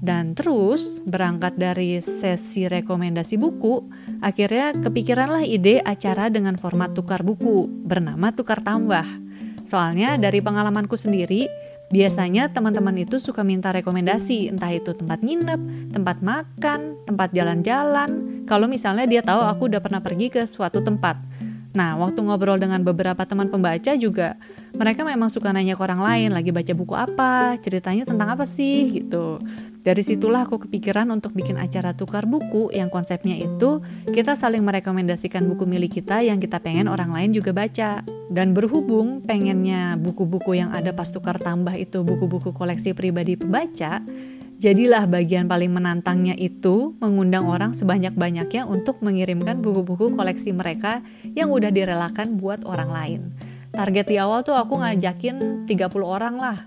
Dan 0.03 0.35
terus 0.35 1.05
berangkat 1.05 1.61
dari 1.61 2.03
sesi 2.03 2.67
rekomendasi 2.67 3.39
buku, 3.39 3.87
akhirnya 4.19 4.75
kepikiranlah 4.75 5.47
ide 5.47 5.79
acara 5.85 6.27
dengan 6.27 6.59
format 6.59 6.91
tukar 6.91 7.23
buku 7.23 7.71
bernama 7.71 8.35
Tukar 8.35 8.65
Tambah. 8.65 9.07
Soalnya 9.63 10.19
dari 10.19 10.43
pengalamanku 10.43 10.99
sendiri, 10.99 11.47
Biasanya 11.93 12.49
teman-teman 12.49 13.05
itu 13.05 13.21
suka 13.21 13.45
minta 13.45 13.69
rekomendasi, 13.69 14.49
entah 14.49 14.73
itu 14.73 14.97
tempat 14.97 15.21
nginep, 15.21 15.93
tempat 15.93 16.25
makan, 16.25 16.97
tempat 17.05 17.37
jalan-jalan. 17.37 18.41
Kalau 18.49 18.65
misalnya 18.65 19.05
dia 19.05 19.21
tahu 19.21 19.45
aku 19.45 19.69
udah 19.69 19.85
pernah 19.85 20.01
pergi 20.01 20.33
ke 20.33 20.49
suatu 20.49 20.81
tempat. 20.81 21.21
Nah, 21.73 21.97
waktu 21.97 22.21
ngobrol 22.21 22.61
dengan 22.61 22.85
beberapa 22.85 23.25
teman 23.25 23.49
pembaca 23.49 23.97
juga, 23.97 24.37
mereka 24.77 25.09
memang 25.09 25.33
suka 25.33 25.57
nanya 25.57 25.73
ke 25.73 25.81
orang 25.81 26.05
lain, 26.05 26.29
lagi 26.37 26.53
baca 26.53 26.73
buku 26.77 26.93
apa, 26.93 27.57
ceritanya 27.65 28.05
tentang 28.05 28.29
apa 28.37 28.45
sih, 28.45 28.93
gitu. 28.93 29.41
Dari 29.83 29.99
situlah 30.05 30.47
aku 30.47 30.63
kepikiran 30.69 31.11
untuk 31.11 31.35
bikin 31.35 31.59
acara 31.59 31.91
tukar 31.91 32.23
buku 32.23 32.71
yang 32.71 32.87
konsepnya 32.87 33.35
itu 33.35 33.83
kita 34.15 34.39
saling 34.39 34.63
merekomendasikan 34.63 35.43
buku 35.43 35.67
milik 35.67 35.99
kita 35.99 36.23
yang 36.23 36.39
kita 36.39 36.63
pengen 36.63 36.87
orang 36.87 37.11
lain 37.11 37.35
juga 37.35 37.51
baca. 37.51 38.05
Dan 38.33 38.57
berhubung 38.57 39.21
pengennya 39.27 39.99
buku-buku 40.01 40.57
yang 40.57 40.73
ada 40.73 40.95
pas 40.95 41.11
tukar 41.11 41.37
tambah 41.37 41.77
itu 41.77 42.01
buku-buku 42.01 42.55
koleksi 42.55 42.97
pribadi 42.97 43.37
pembaca, 43.37 44.01
jadilah 44.63 45.11
bagian 45.11 45.51
paling 45.51 45.75
menantangnya 45.75 46.39
itu 46.39 46.95
mengundang 47.03 47.51
orang 47.51 47.75
sebanyak-banyaknya 47.75 48.63
untuk 48.63 49.03
mengirimkan 49.03 49.59
buku-buku 49.59 50.15
koleksi 50.15 50.55
mereka 50.55 51.03
yang 51.35 51.51
udah 51.51 51.75
direlakan 51.75 52.39
buat 52.39 52.63
orang 52.63 52.91
lain. 52.95 53.21
Target 53.75 54.07
di 54.07 54.17
awal 54.23 54.47
tuh 54.47 54.55
aku 54.55 54.79
ngajakin 54.79 55.67
30 55.67 55.91
orang 56.07 56.39
lah 56.39 56.59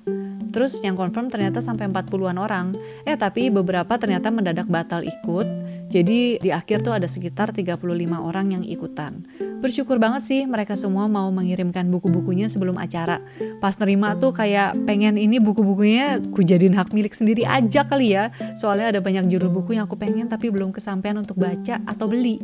Terus 0.52 0.80
yang 0.84 0.98
confirm 0.98 1.32
ternyata 1.32 1.64
sampai 1.64 1.90
40-an 1.90 2.38
orang. 2.38 2.75
Eh 3.04 3.18
tapi 3.18 3.50
beberapa 3.50 3.96
ternyata 3.96 4.30
mendadak 4.30 4.68
batal 4.70 5.02
ikut. 5.06 5.48
Jadi 5.90 6.42
di 6.42 6.50
akhir 6.50 6.82
tuh 6.82 6.98
ada 6.98 7.06
sekitar 7.06 7.54
35 7.54 7.80
orang 8.20 8.58
yang 8.58 8.64
ikutan. 8.66 9.24
Bersyukur 9.62 9.98
banget 9.98 10.22
sih 10.25 10.42
mereka 10.46 10.75
semua 10.78 11.08
mau 11.08 11.30
mengirimkan 11.32 11.88
buku-bukunya 11.90 12.52
sebelum 12.52 12.75
acara. 12.78 13.22
Pas 13.64 13.74
nerima 13.80 14.14
tuh 14.20 14.36
kayak 14.36 14.75
pengen 14.86 15.16
ini 15.16 15.40
buku-bukunya 15.40 16.22
ku 16.34 16.44
jadiin 16.44 16.75
hak 16.75 16.92
milik 16.92 17.16
sendiri 17.16 17.48
aja 17.48 17.88
kali 17.88 18.14
ya. 18.14 18.30
Soalnya 18.60 18.98
ada 18.98 19.02
banyak 19.02 19.30
judul 19.32 19.50
buku 19.50 19.78
yang 19.78 19.90
aku 19.90 19.98
pengen 19.98 20.28
tapi 20.28 20.52
belum 20.52 20.75
kesampaian 20.75 21.18
untuk 21.18 21.40
baca 21.40 21.82
atau 21.86 22.06
beli. 22.06 22.38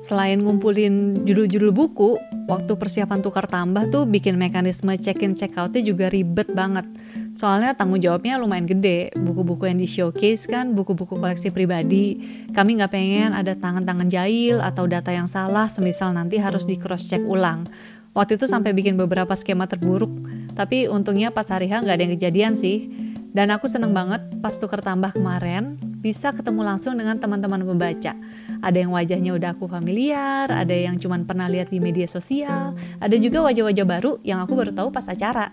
Selain 0.00 0.40
ngumpulin 0.40 1.22
judul-judul 1.28 1.76
buku, 1.76 2.16
waktu 2.50 2.74
persiapan 2.74 3.22
tukar 3.22 3.46
tambah 3.46 3.86
tuh 3.94 4.10
bikin 4.10 4.34
mekanisme 4.34 4.90
check-in 4.98 5.38
check-outnya 5.38 5.86
juga 5.86 6.10
ribet 6.10 6.50
banget. 6.50 6.82
Soalnya 7.30 7.78
tanggung 7.78 8.02
jawabnya 8.02 8.42
lumayan 8.42 8.66
gede. 8.66 9.14
Buku-buku 9.14 9.70
yang 9.70 9.78
di 9.78 9.86
showcase 9.86 10.50
kan 10.50 10.74
buku-buku 10.74 11.14
koleksi 11.14 11.54
pribadi. 11.54 12.18
Kami 12.50 12.82
nggak 12.82 12.90
pengen 12.90 13.30
ada 13.38 13.54
tangan-tangan 13.54 14.10
jahil 14.10 14.58
atau 14.58 14.90
data 14.90 15.14
yang 15.14 15.30
salah 15.30 15.70
semisal 15.70 16.10
nanti 16.10 16.42
harus 16.42 16.66
di 16.66 16.74
cross 16.74 17.06
check 17.06 17.22
ulang. 17.22 17.70
Waktu 18.18 18.34
itu 18.34 18.50
sampai 18.50 18.74
bikin 18.74 18.98
beberapa 18.98 19.38
skema 19.38 19.70
terburuk. 19.70 20.10
Tapi 20.58 20.90
untungnya 20.90 21.30
pas 21.30 21.46
hari 21.46 21.70
H 21.70 21.86
nggak 21.86 21.94
ada 21.94 22.02
yang 22.02 22.14
kejadian 22.18 22.52
sih. 22.58 22.90
Dan 23.30 23.54
aku 23.54 23.70
seneng 23.70 23.94
banget 23.94 24.26
pas 24.42 24.58
tukar 24.58 24.82
tambah 24.82 25.14
kemarin 25.14 25.78
bisa 26.00 26.32
ketemu 26.32 26.64
langsung 26.64 26.96
dengan 26.96 27.20
teman-teman 27.20 27.60
pembaca. 27.62 28.16
Ada 28.64 28.76
yang 28.80 28.92
wajahnya 28.96 29.36
udah 29.36 29.52
aku 29.52 29.68
familiar, 29.68 30.48
ada 30.48 30.72
yang 30.72 30.96
cuman 30.96 31.28
pernah 31.28 31.46
lihat 31.46 31.68
di 31.68 31.78
media 31.78 32.08
sosial, 32.08 32.72
ada 32.98 33.16
juga 33.20 33.44
wajah-wajah 33.44 33.86
baru 33.86 34.16
yang 34.24 34.40
aku 34.40 34.56
baru 34.56 34.72
tahu 34.72 34.88
pas 34.88 35.06
acara. 35.06 35.52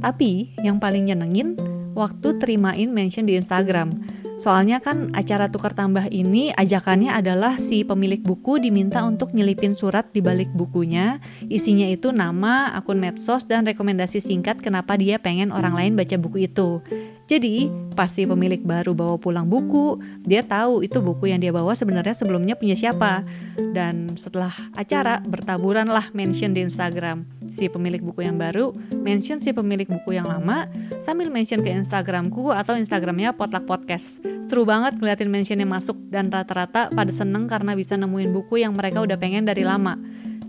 Tapi 0.00 0.56
yang 0.64 0.80
paling 0.80 1.12
nyenengin 1.12 1.56
waktu 1.96 2.36
terimain 2.40 2.88
mention 2.92 3.28
di 3.28 3.36
Instagram. 3.36 3.92
Soalnya 4.36 4.84
kan 4.84 5.16
acara 5.16 5.48
tukar 5.48 5.72
tambah 5.72 6.12
ini 6.12 6.52
ajakannya 6.52 7.08
adalah 7.08 7.56
si 7.56 7.88
pemilik 7.88 8.20
buku 8.20 8.60
diminta 8.60 9.00
untuk 9.08 9.32
nyelipin 9.32 9.72
surat 9.72 10.12
di 10.12 10.20
balik 10.20 10.52
bukunya. 10.52 11.24
Isinya 11.48 11.88
itu 11.88 12.12
nama, 12.12 12.68
akun 12.76 13.00
medsos, 13.00 13.48
dan 13.48 13.64
rekomendasi 13.64 14.20
singkat 14.20 14.60
kenapa 14.60 15.00
dia 15.00 15.16
pengen 15.16 15.56
orang 15.56 15.72
lain 15.72 15.96
baca 15.96 16.20
buku 16.20 16.52
itu. 16.52 16.84
Jadi, 17.26 17.66
pas 17.98 18.06
si 18.06 18.22
pemilik 18.22 18.62
baru 18.62 18.94
bawa 18.94 19.18
pulang 19.18 19.50
buku, 19.50 19.98
dia 20.22 20.46
tahu 20.46 20.86
itu 20.86 21.02
buku 21.02 21.26
yang 21.26 21.42
dia 21.42 21.50
bawa 21.50 21.74
sebenarnya 21.74 22.14
sebelumnya 22.14 22.54
punya 22.54 22.78
siapa. 22.78 23.26
Dan 23.74 24.14
setelah 24.14 24.54
acara, 24.78 25.18
bertaburanlah 25.26 26.14
mention 26.14 26.54
di 26.54 26.62
Instagram. 26.62 27.26
Si 27.50 27.66
pemilik 27.66 27.98
buku 27.98 28.22
yang 28.22 28.38
baru, 28.38 28.70
mention 29.02 29.42
si 29.42 29.50
pemilik 29.50 29.90
buku 29.90 30.14
yang 30.14 30.30
lama, 30.30 30.70
sambil 31.02 31.26
mention 31.26 31.66
ke 31.66 31.70
Instagramku 31.74 32.54
atau 32.54 32.78
Instagramnya 32.78 33.34
Potluck 33.34 33.66
Podcast. 33.66 34.22
Seru 34.46 34.62
banget 34.62 34.94
ngeliatin 35.02 35.26
mentionnya 35.26 35.66
masuk 35.66 35.98
dan 36.14 36.30
rata-rata 36.30 36.94
pada 36.94 37.10
seneng 37.10 37.50
karena 37.50 37.74
bisa 37.74 37.98
nemuin 37.98 38.30
buku 38.30 38.62
yang 38.62 38.78
mereka 38.78 39.02
udah 39.02 39.18
pengen 39.18 39.42
dari 39.42 39.66
lama. 39.66 39.98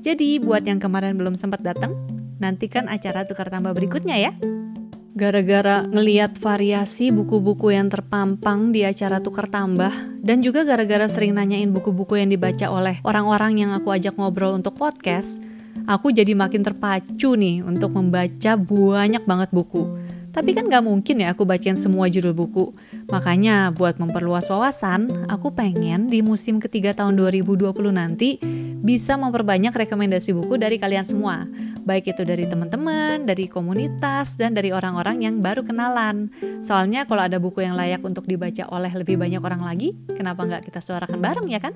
Jadi, 0.06 0.38
buat 0.38 0.62
yang 0.62 0.78
kemarin 0.78 1.18
belum 1.18 1.34
sempat 1.34 1.66
datang, 1.66 1.98
nantikan 2.38 2.86
acara 2.86 3.26
tukar 3.26 3.50
tambah 3.50 3.74
berikutnya 3.74 4.14
ya 4.14 4.38
gara-gara 5.18 5.82
ngeliat 5.90 6.38
variasi 6.38 7.10
buku-buku 7.10 7.74
yang 7.74 7.90
terpampang 7.90 8.70
di 8.70 8.86
acara 8.86 9.18
tukar 9.18 9.50
tambah 9.50 9.90
dan 10.22 10.46
juga 10.46 10.62
gara-gara 10.62 11.10
sering 11.10 11.34
nanyain 11.34 11.74
buku-buku 11.74 12.22
yang 12.22 12.30
dibaca 12.30 12.70
oleh 12.70 13.02
orang-orang 13.02 13.66
yang 13.66 13.74
aku 13.74 13.90
ajak 13.98 14.14
ngobrol 14.14 14.54
untuk 14.54 14.78
podcast, 14.78 15.42
aku 15.90 16.14
jadi 16.14 16.38
makin 16.38 16.62
terpacu 16.62 17.34
nih 17.34 17.66
untuk 17.66 17.98
membaca 17.98 18.54
banyak 18.54 19.26
banget 19.26 19.50
buku. 19.50 19.90
Tapi 20.30 20.54
kan 20.54 20.70
gak 20.70 20.86
mungkin 20.86 21.26
ya 21.26 21.34
aku 21.34 21.50
bacain 21.50 21.74
semua 21.74 22.06
judul 22.14 22.38
buku. 22.38 22.78
Makanya 23.08 23.72
buat 23.72 23.96
memperluas 24.04 24.52
wawasan, 24.52 25.32
aku 25.32 25.56
pengen 25.56 26.12
di 26.12 26.20
musim 26.20 26.60
ketiga 26.60 26.92
tahun 26.92 27.16
2020 27.16 27.72
nanti 27.96 28.36
bisa 28.84 29.16
memperbanyak 29.16 29.72
rekomendasi 29.72 30.36
buku 30.36 30.60
dari 30.60 30.76
kalian 30.76 31.08
semua. 31.08 31.48
Baik 31.88 32.12
itu 32.12 32.28
dari 32.28 32.44
teman-teman, 32.44 33.24
dari 33.24 33.48
komunitas, 33.48 34.36
dan 34.36 34.52
dari 34.52 34.76
orang-orang 34.76 35.24
yang 35.24 35.40
baru 35.40 35.64
kenalan. 35.64 36.28
Soalnya 36.60 37.08
kalau 37.08 37.24
ada 37.24 37.40
buku 37.40 37.64
yang 37.64 37.80
layak 37.80 38.04
untuk 38.04 38.28
dibaca 38.28 38.68
oleh 38.68 38.92
lebih 38.92 39.16
banyak 39.16 39.40
orang 39.40 39.64
lagi, 39.64 39.96
kenapa 40.12 40.44
nggak 40.44 40.68
kita 40.68 40.84
suarakan 40.84 41.24
bareng 41.24 41.48
ya 41.48 41.64
kan? 41.64 41.72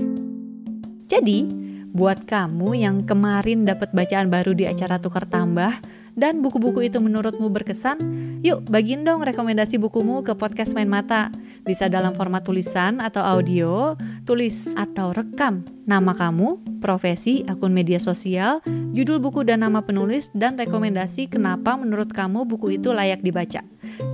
Jadi, 1.07 1.47
buat 1.95 2.27
kamu 2.27 2.75
yang 2.75 3.07
kemarin 3.07 3.63
dapat 3.63 3.95
bacaan 3.95 4.27
baru 4.27 4.51
di 4.51 4.67
acara 4.67 4.99
tukar 4.99 5.27
tambah, 5.27 5.71
dan 6.15 6.43
buku-buku 6.43 6.87
itu 6.87 6.99
menurutmu 6.99 7.47
berkesan, 7.51 7.97
yuk 8.43 8.67
bagiin 8.67 9.07
dong 9.07 9.23
rekomendasi 9.23 9.79
bukumu 9.79 10.21
ke 10.21 10.35
podcast 10.35 10.75
Main 10.75 10.91
Mata. 10.91 11.31
Bisa 11.61 11.87
dalam 11.87 12.17
format 12.17 12.41
tulisan 12.41 12.97
atau 12.99 13.21
audio, 13.21 13.93
tulis 14.25 14.73
atau 14.73 15.13
rekam 15.13 15.61
nama 15.85 16.13
kamu, 16.15 16.61
profesi, 16.81 17.43
akun 17.45 17.73
media 17.73 17.99
sosial, 17.99 18.63
judul 18.95 19.21
buku 19.21 19.45
dan 19.45 19.61
nama 19.61 19.83
penulis, 19.85 20.31
dan 20.33 20.57
rekomendasi 20.57 21.29
kenapa 21.29 21.77
menurut 21.77 22.09
kamu 22.13 22.47
buku 22.47 22.81
itu 22.81 22.95
layak 22.95 23.21
dibaca. 23.21 23.61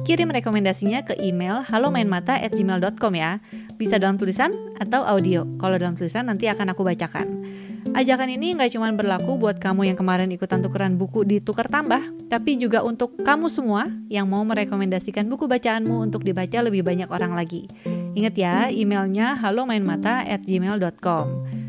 Kirim 0.04 0.32
rekomendasinya 0.32 1.04
ke 1.04 1.20
email 1.20 1.64
halomainmata@gmail.com 1.64 3.14
ya. 3.16 3.40
Bisa 3.78 4.02
dalam 4.02 4.18
tulisan 4.18 4.52
atau 4.82 5.06
audio. 5.06 5.46
Kalau 5.62 5.78
dalam 5.78 5.94
tulisan 5.94 6.26
nanti 6.26 6.50
akan 6.50 6.74
aku 6.74 6.82
bacakan. 6.82 7.46
Ajakan 7.94 8.30
ini 8.34 8.52
nggak 8.58 8.76
cuma 8.76 8.92
berlaku 8.92 9.40
buat 9.40 9.62
kamu 9.64 9.94
yang 9.94 9.98
kemarin 9.98 10.28
ikutan 10.34 10.60
tukeran 10.60 11.00
buku 11.00 11.24
di 11.24 11.40
Tukar 11.40 11.72
Tambah, 11.72 12.28
tapi 12.28 12.60
juga 12.60 12.84
untuk 12.84 13.16
kamu 13.24 13.48
semua 13.48 13.88
yang 14.12 14.28
mau 14.28 14.44
merekomendasikan 14.44 15.24
buku 15.30 15.48
bacaanmu 15.48 16.04
untuk 16.04 16.28
dibaca 16.28 16.60
lebih 16.60 16.84
banyak 16.84 17.08
orang 17.08 17.32
lagi. 17.32 17.70
Ingat 18.18 18.34
ya, 18.36 18.68
emailnya 18.74 19.38
halomainmata@gmail.com. 19.40 21.26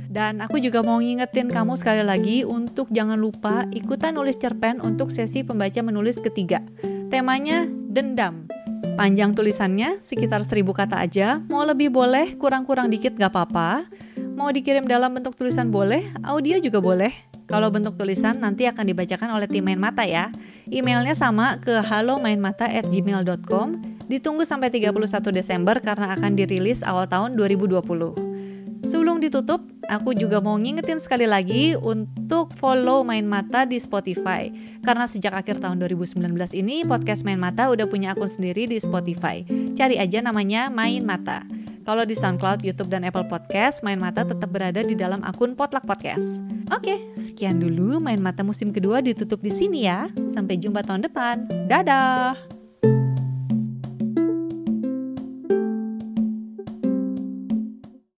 Dan 0.09 0.41
aku 0.41 0.59
juga 0.59 0.81
mau 0.81 0.99
ngingetin 0.99 1.53
kamu 1.53 1.77
sekali 1.77 2.01
lagi 2.03 2.43
untuk 2.43 2.89
jangan 2.89 3.21
lupa 3.21 3.69
ikutan 3.71 4.17
nulis 4.17 4.41
cerpen 4.41 4.81
untuk 4.81 5.13
sesi 5.13 5.45
pembaca 5.45 5.79
menulis 5.85 6.17
ketiga. 6.19 6.65
Temanya 7.13 7.69
dendam. 7.69 8.49
Panjang 8.99 9.31
tulisannya 9.31 10.03
sekitar 10.03 10.43
seribu 10.43 10.75
kata 10.75 10.99
aja, 10.99 11.39
mau 11.47 11.63
lebih 11.63 11.87
boleh, 11.87 12.35
kurang-kurang 12.35 12.91
dikit 12.91 13.15
gak 13.15 13.31
apa-apa. 13.31 13.87
Mau 14.35 14.51
dikirim 14.51 14.91
dalam 14.91 15.15
bentuk 15.15 15.39
tulisan 15.39 15.71
boleh, 15.71 16.03
audio 16.27 16.59
juga 16.59 16.83
boleh. 16.83 17.15
Kalau 17.47 17.71
bentuk 17.71 17.95
tulisan 17.95 18.43
nanti 18.43 18.67
akan 18.67 18.91
dibacakan 18.91 19.39
oleh 19.39 19.47
tim 19.47 19.63
Main 19.63 19.79
Mata 19.79 20.03
ya. 20.03 20.35
Emailnya 20.67 21.15
sama 21.15 21.63
ke 21.63 21.79
halomainmata@gmail.com. 21.79 23.67
Ditunggu 24.11 24.43
sampai 24.43 24.75
31 24.75 25.31
Desember 25.31 25.79
karena 25.79 26.19
akan 26.19 26.35
dirilis 26.35 26.83
awal 26.83 27.07
tahun 27.07 27.39
2020. 27.39 28.28
Sebelum 29.19 29.35
ditutup, 29.35 29.67
aku 29.91 30.15
juga 30.15 30.39
mau 30.39 30.55
ngingetin 30.55 31.03
sekali 31.03 31.27
lagi 31.27 31.75
untuk 31.75 32.55
follow 32.55 33.03
Main 33.03 33.27
Mata 33.27 33.67
di 33.67 33.75
Spotify. 33.83 34.47
Karena 34.87 35.11
sejak 35.11 35.35
akhir 35.35 35.59
tahun 35.59 35.83
2019 35.83 36.23
ini, 36.55 36.87
podcast 36.87 37.27
Main 37.27 37.43
Mata 37.43 37.67
udah 37.67 37.91
punya 37.91 38.15
akun 38.15 38.31
sendiri 38.31 38.71
di 38.71 38.79
Spotify. 38.79 39.43
Cari 39.75 39.99
aja 39.99 40.23
namanya 40.23 40.71
Main 40.71 41.03
Mata. 41.03 41.43
Kalau 41.83 42.07
di 42.07 42.15
SoundCloud, 42.15 42.63
YouTube, 42.63 42.95
dan 42.95 43.03
Apple 43.03 43.27
Podcast, 43.27 43.83
Main 43.83 43.99
Mata 43.99 44.23
tetap 44.23 44.55
berada 44.55 44.87
di 44.87 44.95
dalam 44.95 45.19
akun 45.27 45.59
Potluck 45.59 45.83
Podcast. 45.83 46.39
Oke, 46.71 47.03
sekian 47.19 47.59
dulu 47.59 47.99
Main 47.99 48.23
Mata 48.23 48.47
musim 48.47 48.71
kedua 48.71 49.03
ditutup 49.03 49.43
di 49.43 49.51
sini 49.51 49.83
ya. 49.83 50.15
Sampai 50.31 50.63
jumpa 50.63 50.87
tahun 50.87 51.11
depan. 51.11 51.67
Dadah! 51.67 52.58